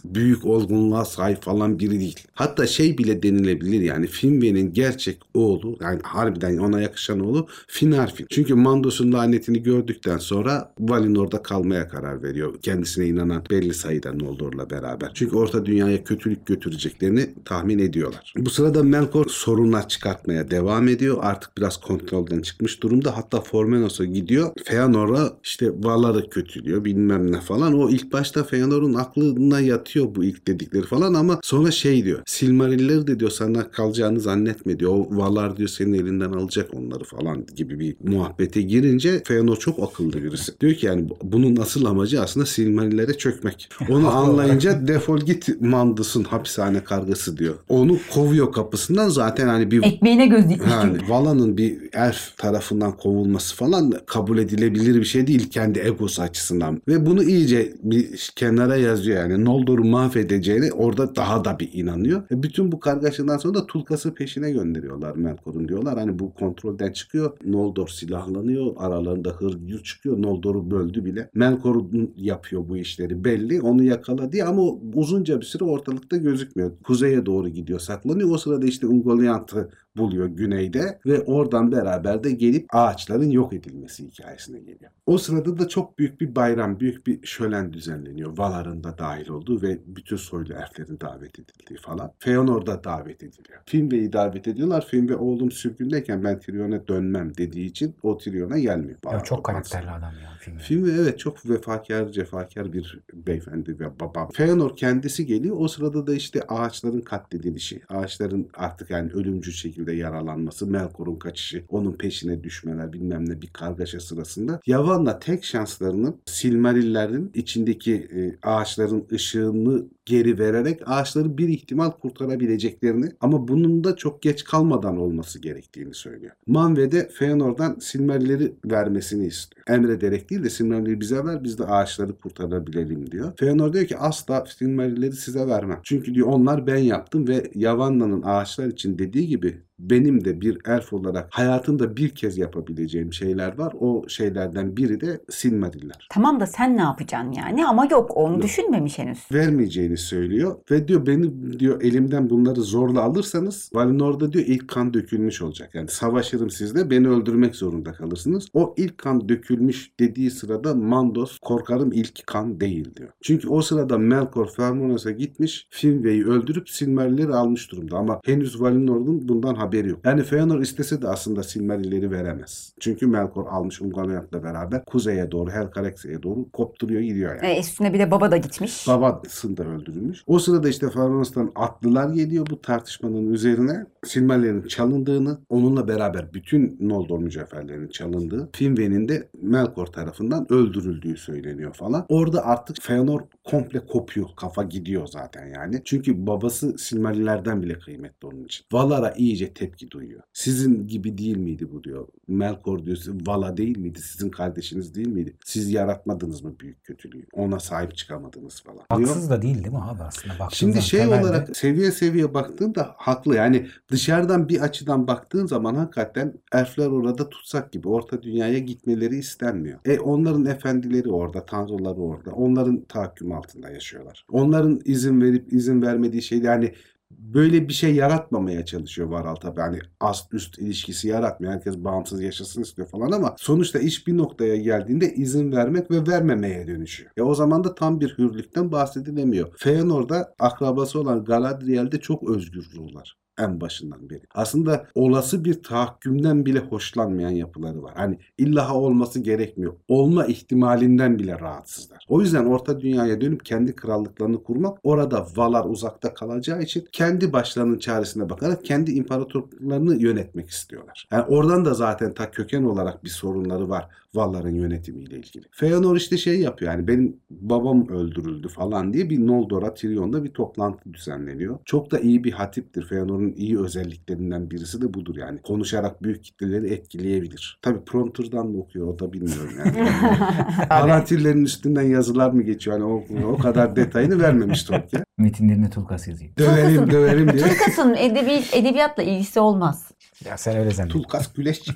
büyük 0.04 0.44
olgunluğa 0.44 1.04
sahip 1.04 1.42
falan 1.42 1.78
biri 1.78 2.00
değil. 2.00 2.16
Hatta 2.34 2.66
şey 2.66 2.98
bile 2.98 3.22
denilebilir 3.22 3.80
yani 3.80 4.06
Finwë'nin 4.06 4.72
gerçek 4.72 5.27
oğlu 5.34 5.76
yani 5.80 6.00
harbiden 6.02 6.58
ona 6.58 6.80
yakışan 6.80 7.20
oğlu 7.20 7.46
Finarfin. 7.66 8.26
Çünkü 8.30 8.54
Mandos'un 8.54 9.12
lanetini 9.12 9.62
gördükten 9.62 10.18
sonra 10.18 10.72
Valinor'da 10.78 11.42
kalmaya 11.42 11.88
karar 11.88 12.22
veriyor. 12.22 12.54
Kendisine 12.62 13.06
inanan 13.06 13.42
belli 13.50 13.74
sayıda 13.74 14.12
Noldor'la 14.12 14.70
beraber. 14.70 15.10
Çünkü 15.14 15.36
orta 15.36 15.66
dünyaya 15.66 16.04
kötülük 16.04 16.46
götüreceklerini 16.46 17.34
tahmin 17.44 17.78
ediyorlar. 17.78 18.34
Bu 18.36 18.50
sırada 18.50 18.82
Melkor 18.82 19.26
sorunlar 19.28 19.88
çıkartmaya 19.88 20.50
devam 20.50 20.88
ediyor. 20.88 21.18
Artık 21.20 21.58
biraz 21.58 21.76
kontrolden 21.76 22.40
çıkmış 22.40 22.82
durumda. 22.82 23.16
Hatta 23.16 23.40
Formenos'a 23.40 24.04
gidiyor. 24.04 24.50
Feanor'a 24.64 25.32
işte 25.44 25.70
Valar'ı 25.82 26.30
kötülüyor 26.30 26.84
bilmem 26.84 27.32
ne 27.32 27.40
falan. 27.40 27.74
O 27.74 27.90
ilk 27.90 28.12
başta 28.12 28.44
Feanor'un 28.44 28.94
aklına 28.94 29.60
yatıyor 29.60 30.14
bu 30.14 30.24
ilk 30.24 30.46
dedikleri 30.46 30.86
falan 30.86 31.14
ama 31.14 31.40
sonra 31.42 31.70
şey 31.70 32.04
diyor. 32.04 32.22
Silmarilleri 32.26 33.06
de 33.06 33.20
diyor 33.20 33.30
sana 33.30 33.70
kalacağını 33.70 34.20
zannetme 34.20 34.78
diyor. 34.78 34.92
O 34.92 35.07
Valar 35.10 35.56
diyor 35.56 35.68
senin 35.68 35.92
elinden 35.92 36.32
alacak 36.32 36.74
onları 36.74 37.04
falan 37.04 37.46
gibi 37.56 37.78
bir 37.80 37.96
muhabbete 38.04 38.62
girince 38.62 39.22
Feanor 39.24 39.56
çok 39.56 39.82
akıllı 39.82 40.22
birisi. 40.24 40.60
Diyor 40.60 40.74
ki 40.74 40.86
yani 40.86 41.08
bunun 41.22 41.56
asıl 41.56 41.84
amacı 41.84 42.22
aslında 42.22 42.46
Silmarillere 42.46 43.18
çökmek. 43.18 43.68
Onu 43.90 44.08
anlayınca 44.16 44.88
defol 44.88 45.18
git 45.20 45.60
Mandus'un 45.60 46.24
hapishane 46.24 46.84
kargası 46.84 47.38
diyor. 47.38 47.54
Onu 47.68 47.98
kovuyor 48.14 48.52
kapısından 48.52 49.08
zaten 49.08 49.48
hani 49.48 49.70
bir 49.70 49.82
Ekmeğine 49.82 50.26
göz 50.26 50.48
dikmiş 50.48 50.70
yani. 50.70 50.98
Vala'nın 51.08 51.56
bir 51.56 51.78
elf 51.92 52.36
tarafından 52.36 52.96
kovulması 52.96 53.56
falan 53.56 53.92
kabul 54.06 54.38
edilebilir 54.38 54.94
bir 54.94 55.04
şey 55.04 55.26
değil 55.26 55.50
kendi 55.50 55.78
egosu 55.78 56.22
açısından. 56.22 56.82
Ve 56.88 57.06
bunu 57.06 57.22
iyice 57.22 57.72
bir 57.82 58.30
kenara 58.36 58.76
yazıyor 58.76 59.16
yani 59.16 59.44
Noldor'u 59.44 59.84
mahvedeceğini 59.84 60.72
orada 60.72 61.16
daha 61.16 61.44
da 61.44 61.58
bir 61.58 61.70
inanıyor. 61.72 62.22
E 62.30 62.42
bütün 62.42 62.72
bu 62.72 62.80
kargaşadan 62.80 63.38
sonra 63.38 63.54
da 63.54 63.66
Tulkas'ı 63.66 64.14
peşine 64.14 64.50
gönderiyorlar 64.98 65.16
Melkor'un 65.16 65.68
diyorlar. 65.68 65.98
Hani 65.98 66.18
bu 66.18 66.34
kontrolden 66.34 66.92
çıkıyor. 66.92 67.36
Noldor 67.44 67.88
silahlanıyor. 67.88 68.74
Aralarında 68.76 69.30
hırgür 69.30 69.82
çıkıyor. 69.82 70.22
Noldor'u 70.22 70.70
böldü 70.70 71.04
bile. 71.04 71.30
Melkor'un 71.34 72.14
yapıyor 72.16 72.68
bu 72.68 72.76
işleri 72.76 73.24
belli. 73.24 73.60
Onu 73.60 73.82
yakaladı 73.82 74.44
ama 74.46 74.62
o 74.62 74.80
uzunca 74.94 75.40
bir 75.40 75.46
süre 75.46 75.64
ortalıkta 75.64 76.16
gözükmüyor. 76.16 76.72
Kuzeye 76.84 77.26
doğru 77.26 77.48
gidiyor 77.48 77.78
saklanıyor. 77.78 78.30
O 78.30 78.38
sırada 78.38 78.66
işte 78.66 78.86
Ungoliant'ı 78.86 79.68
buluyor 79.98 80.26
güneyde 80.26 80.98
ve 81.06 81.20
oradan 81.20 81.72
beraber 81.72 82.24
de 82.24 82.30
gelip 82.30 82.66
ağaçların 82.72 83.30
yok 83.30 83.52
edilmesi 83.52 84.06
hikayesine 84.06 84.58
geliyor. 84.58 84.90
O 85.06 85.18
sırada 85.18 85.58
da 85.58 85.68
çok 85.68 85.98
büyük 85.98 86.20
bir 86.20 86.34
bayram, 86.34 86.80
büyük 86.80 87.06
bir 87.06 87.26
şölen 87.26 87.72
düzenleniyor. 87.72 88.38
Valar'ın 88.38 88.84
da 88.84 88.98
dahil 88.98 89.28
olduğu 89.28 89.62
ve 89.62 89.78
bütün 89.86 90.16
soylu 90.16 90.52
elflerin 90.54 91.00
davet 91.00 91.38
edildiği 91.38 91.78
falan. 91.78 92.12
Feanor 92.18 92.66
da 92.66 92.84
davet 92.84 93.22
ediliyor. 93.22 93.60
Finwë'yi 93.66 94.12
davet 94.12 94.48
ediyorlar. 94.48 94.88
Finwë 94.92 95.14
oğlum 95.14 95.50
sürgündeyken 95.50 96.24
ben 96.24 96.38
Tyrion'a 96.40 96.88
dönmem 96.88 97.36
dediği 97.36 97.66
için 97.66 97.94
o 98.02 98.18
Tyrion'a 98.18 98.58
gelmiyor. 98.58 98.98
Ya 99.12 99.20
çok 99.20 99.44
karakterli 99.44 99.90
adam 99.90 100.12
ya 100.22 100.30
filmi. 100.40 100.58
Filmi 100.58 100.90
evet 100.90 101.18
çok 101.18 101.50
vefakar, 101.50 102.08
cefakar 102.08 102.72
bir 102.72 103.00
beyefendi 103.12 103.80
ve 103.80 104.00
baba. 104.00 104.28
Feanor 104.32 104.76
kendisi 104.76 105.26
geliyor. 105.26 105.56
O 105.58 105.68
sırada 105.68 106.06
da 106.06 106.14
işte 106.14 106.42
ağaçların 106.42 107.00
katledilişi, 107.00 107.82
ağaçların 107.88 108.48
artık 108.54 108.90
yani 108.90 109.12
ölümcül 109.12 109.52
şekilde 109.52 109.87
yaralanması, 109.92 110.66
Melkor'un 110.66 111.16
kaçışı, 111.16 111.64
onun 111.68 111.92
peşine 111.92 112.44
düşmeler 112.44 112.92
bilmem 112.92 113.28
ne 113.28 113.42
bir 113.42 113.46
kargaşa 113.52 114.00
sırasında 114.00 114.60
Yavan'la 114.66 115.18
tek 115.18 115.44
şanslarının 115.44 116.16
Silmarillerin 116.26 117.30
içindeki 117.34 117.94
e, 117.94 118.38
ağaçların 118.42 119.06
ışığını 119.12 119.84
geri 120.08 120.38
vererek 120.38 120.80
ağaçları 120.86 121.38
bir 121.38 121.48
ihtimal 121.48 121.90
kurtarabileceklerini 121.90 123.12
ama 123.20 123.48
bunun 123.48 123.84
da 123.84 123.96
çok 123.96 124.22
geç 124.22 124.44
kalmadan 124.44 124.96
olması 124.96 125.38
gerektiğini 125.38 125.94
söylüyor. 125.94 126.32
Manve 126.46 126.92
de 126.92 127.08
Feanor'dan 127.08 127.76
Silmarilleri 127.80 128.52
vermesini 128.64 129.26
istiyor. 129.26 129.64
Emrederek 129.68 130.30
değil 130.30 130.42
de 130.42 130.50
Silmarilleri 130.50 131.00
bize 131.00 131.24
ver 131.24 131.44
biz 131.44 131.58
de 131.58 131.64
ağaçları 131.64 132.18
kurtarabilelim 132.18 133.10
diyor. 133.10 133.32
Feanor 133.36 133.72
diyor 133.72 133.86
ki 133.86 133.96
asla 133.96 134.44
Silmarilleri 134.58 135.12
size 135.12 135.46
vermem. 135.46 135.80
Çünkü 135.82 136.14
diyor 136.14 136.26
onlar 136.26 136.66
ben 136.66 136.76
yaptım 136.76 137.28
ve 137.28 137.50
Yavanna'nın 137.54 138.22
ağaçlar 138.22 138.66
için 138.66 138.98
dediği 138.98 139.26
gibi 139.26 139.62
benim 139.78 140.24
de 140.24 140.40
bir 140.40 140.58
elf 140.66 140.92
olarak 140.92 141.28
hayatımda 141.30 141.96
bir 141.96 142.08
kez 142.08 142.38
yapabileceğim 142.38 143.12
şeyler 143.12 143.58
var. 143.58 143.72
O 143.80 144.04
şeylerden 144.08 144.76
biri 144.76 145.00
de 145.00 145.20
Silmariller. 145.30 146.08
Tamam 146.10 146.40
da 146.40 146.46
sen 146.46 146.76
ne 146.76 146.80
yapacaksın 146.80 147.32
yani? 147.32 147.66
Ama 147.66 147.86
yok 147.90 148.10
onu 148.16 148.32
Yok. 148.34 148.42
düşünmemiş 148.42 148.98
henüz. 148.98 149.18
vermeyeceğini 149.32 149.96
söylüyor 149.96 150.56
ve 150.70 150.88
diyor 150.88 151.06
beni 151.06 151.58
diyor 151.58 151.82
elimden 151.82 152.30
bunları 152.30 152.60
zorla 152.60 153.02
alırsanız 153.02 153.70
Valinor'da 153.74 154.32
diyor 154.32 154.44
ilk 154.46 154.68
kan 154.68 154.94
dökülmüş 154.94 155.42
olacak. 155.42 155.74
Yani 155.74 155.88
savaşırım 155.88 156.50
sizle 156.50 156.90
beni 156.90 157.08
öldürmek 157.08 157.56
zorunda 157.56 157.92
kalırsınız. 157.92 158.48
O 158.54 158.74
ilk 158.76 158.98
kan 158.98 159.28
dökülmüş 159.28 159.92
dediği 160.00 160.30
sırada 160.30 160.74
Mandos 160.74 161.38
korkarım 161.38 161.92
ilk 161.92 162.26
kan 162.26 162.60
değil 162.60 162.94
diyor. 162.96 163.08
Çünkü 163.22 163.48
o 163.48 163.62
sırada 163.62 163.98
Melkor 163.98 164.50
Fermonos'a 164.50 165.10
gitmiş 165.10 165.68
Finwë'yi 165.70 166.24
öldürüp 166.26 166.70
Silmarilleri 166.70 167.32
almış 167.34 167.72
durumda 167.72 167.96
ama 167.96 168.20
henüz 168.24 168.60
Valinor'un 168.60 169.28
bundan 169.28 169.54
haberi 169.54 169.67
haberi 169.68 169.88
yok. 169.88 170.00
Yani 170.04 170.22
Feanor 170.22 170.60
istese 170.60 171.02
de 171.02 171.08
aslında 171.08 171.42
Silmarilleri 171.42 172.10
veremez. 172.10 172.72
Çünkü 172.80 173.06
Melkor 173.06 173.46
almış 173.46 173.82
Ungoliant'la 173.82 174.42
beraber 174.42 174.84
kuzeye 174.84 175.30
doğru 175.30 175.50
Helcarax'e 175.50 176.22
doğru 176.22 176.50
kopturuyor 176.52 177.00
gidiyor 177.00 177.36
yani. 177.36 177.46
E, 177.46 177.60
üstüne 177.60 177.92
bir 177.92 177.98
de 177.98 178.10
baba 178.10 178.30
da 178.30 178.36
gitmiş. 178.36 178.88
Babası 178.88 179.56
da 179.56 179.64
öldürülmüş. 179.64 180.24
O 180.26 180.38
sırada 180.38 180.68
işte 180.68 180.90
Faranos'tan 180.90 181.52
atlılar 181.54 182.08
geliyor 182.08 182.46
bu 182.50 182.60
tartışmanın 182.60 183.32
üzerine. 183.32 183.86
Silmarillerin 184.04 184.68
çalındığını, 184.68 185.38
onunla 185.48 185.88
beraber 185.88 186.34
bütün 186.34 186.76
Noldor 186.80 187.18
mücevherlerinin 187.18 187.88
çalındığı, 187.88 188.48
Finwë'nin 188.52 189.08
de 189.08 189.28
Melkor 189.42 189.86
tarafından 189.86 190.52
öldürüldüğü 190.52 191.16
söyleniyor 191.16 191.74
falan. 191.74 192.06
Orada 192.08 192.46
artık 192.46 192.76
Feanor 192.82 193.20
komple 193.44 193.86
kopuyor. 193.86 194.28
Kafa 194.36 194.62
gidiyor 194.62 195.06
zaten 195.06 195.46
yani. 195.46 195.82
Çünkü 195.84 196.26
babası 196.26 196.78
Silmarillerden 196.78 197.62
bile 197.62 197.78
kıymetli 197.78 198.26
onun 198.28 198.44
için. 198.44 198.66
Valar'a 198.72 199.10
iyice 199.10 199.52
tepki 199.58 199.90
duyuyor. 199.90 200.22
Sizin 200.32 200.86
gibi 200.86 201.18
değil 201.18 201.36
miydi 201.36 201.68
bu 201.72 201.84
diyor. 201.84 202.08
Melkor 202.28 202.84
diyor 202.84 202.98
Vala 203.26 203.56
değil 203.56 203.78
miydi? 203.78 203.98
Sizin 204.00 204.30
kardeşiniz 204.30 204.94
değil 204.94 205.08
miydi? 205.08 205.36
Siz 205.44 205.70
yaratmadınız 205.72 206.42
mı 206.44 206.54
büyük 206.60 206.84
kötülüğü? 206.84 207.26
Ona 207.32 207.60
sahip 207.60 207.96
çıkamadınız 207.96 208.62
falan. 208.62 208.78
diyor. 208.98 209.08
Haksız 209.08 209.30
da 209.30 209.42
değil 209.42 209.54
değil 209.54 209.68
mi 209.72 209.78
abi 209.82 210.02
aslında? 210.02 210.34
Baktığın 210.38 210.56
Şimdi 210.56 210.82
şey 210.82 211.00
temelde- 211.00 211.20
olarak 211.22 211.56
seviye 211.56 211.92
seviye 211.92 212.34
baktığında 212.34 212.94
haklı. 212.96 213.34
Yani 213.36 213.66
dışarıdan 213.90 214.48
bir 214.48 214.60
açıdan 214.60 215.06
baktığın 215.06 215.46
zaman 215.46 215.74
hakikaten 215.74 216.34
elfler 216.52 216.86
orada 216.86 217.28
tutsak 217.28 217.72
gibi 217.72 217.88
orta 217.88 218.22
dünyaya 218.22 218.58
gitmeleri 218.58 219.16
istenmiyor. 219.16 219.78
E 219.84 219.98
onların 219.98 220.46
efendileri 220.46 221.10
orada, 221.10 221.46
tanrıları 221.46 222.00
orada. 222.00 222.30
Onların 222.30 222.80
tahakküm 222.84 223.32
altında 223.32 223.70
yaşıyorlar. 223.70 224.26
Onların 224.30 224.80
izin 224.84 225.20
verip 225.20 225.52
izin 225.52 225.82
vermediği 225.82 226.22
şey 226.22 226.38
yani 226.38 226.72
böyle 227.10 227.68
bir 227.68 227.72
şey 227.72 227.94
yaratmamaya 227.94 228.64
çalışıyor 228.64 229.08
Varal 229.08 229.34
tabii. 229.34 229.60
Hani 229.60 229.78
ast 230.00 230.34
üst 230.34 230.58
ilişkisi 230.58 231.08
yaratmıyor. 231.08 231.52
Herkes 231.52 231.76
bağımsız 231.76 232.22
yaşasın 232.22 232.62
istiyor 232.62 232.88
falan 232.88 233.12
ama 233.12 233.34
sonuçta 233.38 233.78
iş 233.78 234.06
bir 234.06 234.16
noktaya 234.16 234.56
geldiğinde 234.56 235.14
izin 235.14 235.52
vermek 235.52 235.90
ve 235.90 236.06
vermemeye 236.06 236.66
dönüşüyor. 236.66 237.10
Ya 237.16 237.24
o 237.24 237.34
zaman 237.34 237.64
da 237.64 237.74
tam 237.74 238.00
bir 238.00 238.18
hürlükten 238.18 238.72
bahsedilemiyor. 238.72 239.54
Feanor'da 239.56 240.34
akrabası 240.38 241.00
olan 241.00 241.24
Galadriel'de 241.24 242.00
çok 242.00 242.30
özgür 242.30 242.66
ruhlar 242.76 243.16
en 243.38 243.60
başından 243.60 244.10
beri. 244.10 244.22
Aslında 244.34 244.86
olası 244.94 245.44
bir 245.44 245.62
tahakkümden 245.62 246.46
bile 246.46 246.58
hoşlanmayan 246.58 247.30
yapıları 247.30 247.82
var. 247.82 247.92
Hani 247.96 248.18
illaha 248.38 248.74
olması 248.74 249.20
gerekmiyor. 249.20 249.72
Olma 249.88 250.26
ihtimalinden 250.26 251.18
bile 251.18 251.40
rahatsızlar. 251.40 252.06
O 252.08 252.20
yüzden 252.20 252.44
orta 252.44 252.80
dünyaya 252.80 253.20
dönüp 253.20 253.44
kendi 253.44 253.76
krallıklarını 253.76 254.42
kurmak 254.42 254.78
orada 254.82 255.26
Valar 255.36 255.64
uzakta 255.64 256.14
kalacağı 256.14 256.62
için 256.62 256.84
kendi 256.92 257.32
başlarının 257.32 257.78
çaresine 257.78 258.30
bakarak 258.30 258.64
kendi 258.64 258.92
imparatorluklarını 258.92 260.02
yönetmek 260.02 260.50
istiyorlar. 260.50 261.08
Yani 261.12 261.24
oradan 261.28 261.64
da 261.64 261.74
zaten 261.74 262.14
ta 262.14 262.30
köken 262.30 262.62
olarak 262.62 263.04
bir 263.04 263.08
sorunları 263.08 263.68
var 263.68 263.88
Valar'ın 264.14 264.54
yönetimiyle 264.54 265.16
ilgili. 265.16 265.44
Feanor 265.50 265.96
işte 265.96 266.16
şey 266.16 266.40
yapıyor 266.40 266.72
yani 266.72 266.88
benim 266.88 267.16
babam 267.30 267.88
öldürüldü 267.88 268.48
falan 268.48 268.92
diye 268.92 269.10
bir 269.10 269.26
Noldor'a 269.26 269.74
Tyrion'da 269.74 270.24
bir 270.24 270.30
toplantı 270.30 270.94
düzenleniyor. 270.94 271.58
Çok 271.64 271.90
da 271.90 271.98
iyi 271.98 272.24
bir 272.24 272.32
hatiptir. 272.32 272.86
Feanor'un 272.86 273.27
iyi 273.36 273.58
özelliklerinden 273.58 274.50
birisi 274.50 274.82
de 274.82 274.94
budur 274.94 275.16
yani. 275.16 275.42
Konuşarak 275.42 276.02
büyük 276.02 276.24
kitleleri 276.24 276.72
etkileyebilir. 276.72 277.58
Tabii 277.62 277.84
prompterdan 277.84 278.46
mı 278.46 278.58
okuyor 278.58 278.88
o 278.88 278.98
da 278.98 279.12
bilmiyorum 279.12 279.54
yani. 279.58 279.88
Parantillerin 280.68 281.44
üstünden 281.44 281.82
yazılar 281.82 282.30
mı 282.30 282.42
geçiyor? 282.42 282.80
Hani 282.80 282.92
o, 282.92 283.04
o 283.32 283.38
kadar 283.38 283.76
detayını 283.76 284.20
vermemiş 284.20 284.62
Tolkien. 284.62 285.04
Metinlerine 285.18 285.70
Tulkas 285.70 286.08
yazıyor. 286.08 286.30
Döverim 286.38 286.90
döverim 286.90 287.32
diye. 287.32 287.48
Tulkas'ın 287.48 287.94
edebi, 287.94 288.42
edebiyatla 288.52 289.02
ilgisi 289.02 289.40
olmaz. 289.40 289.90
Ya 290.24 290.36
sen 290.36 290.56
öyle 290.56 290.70
zannet. 290.70 290.92
Tulkas 290.92 291.32
güleşçi. 291.32 291.72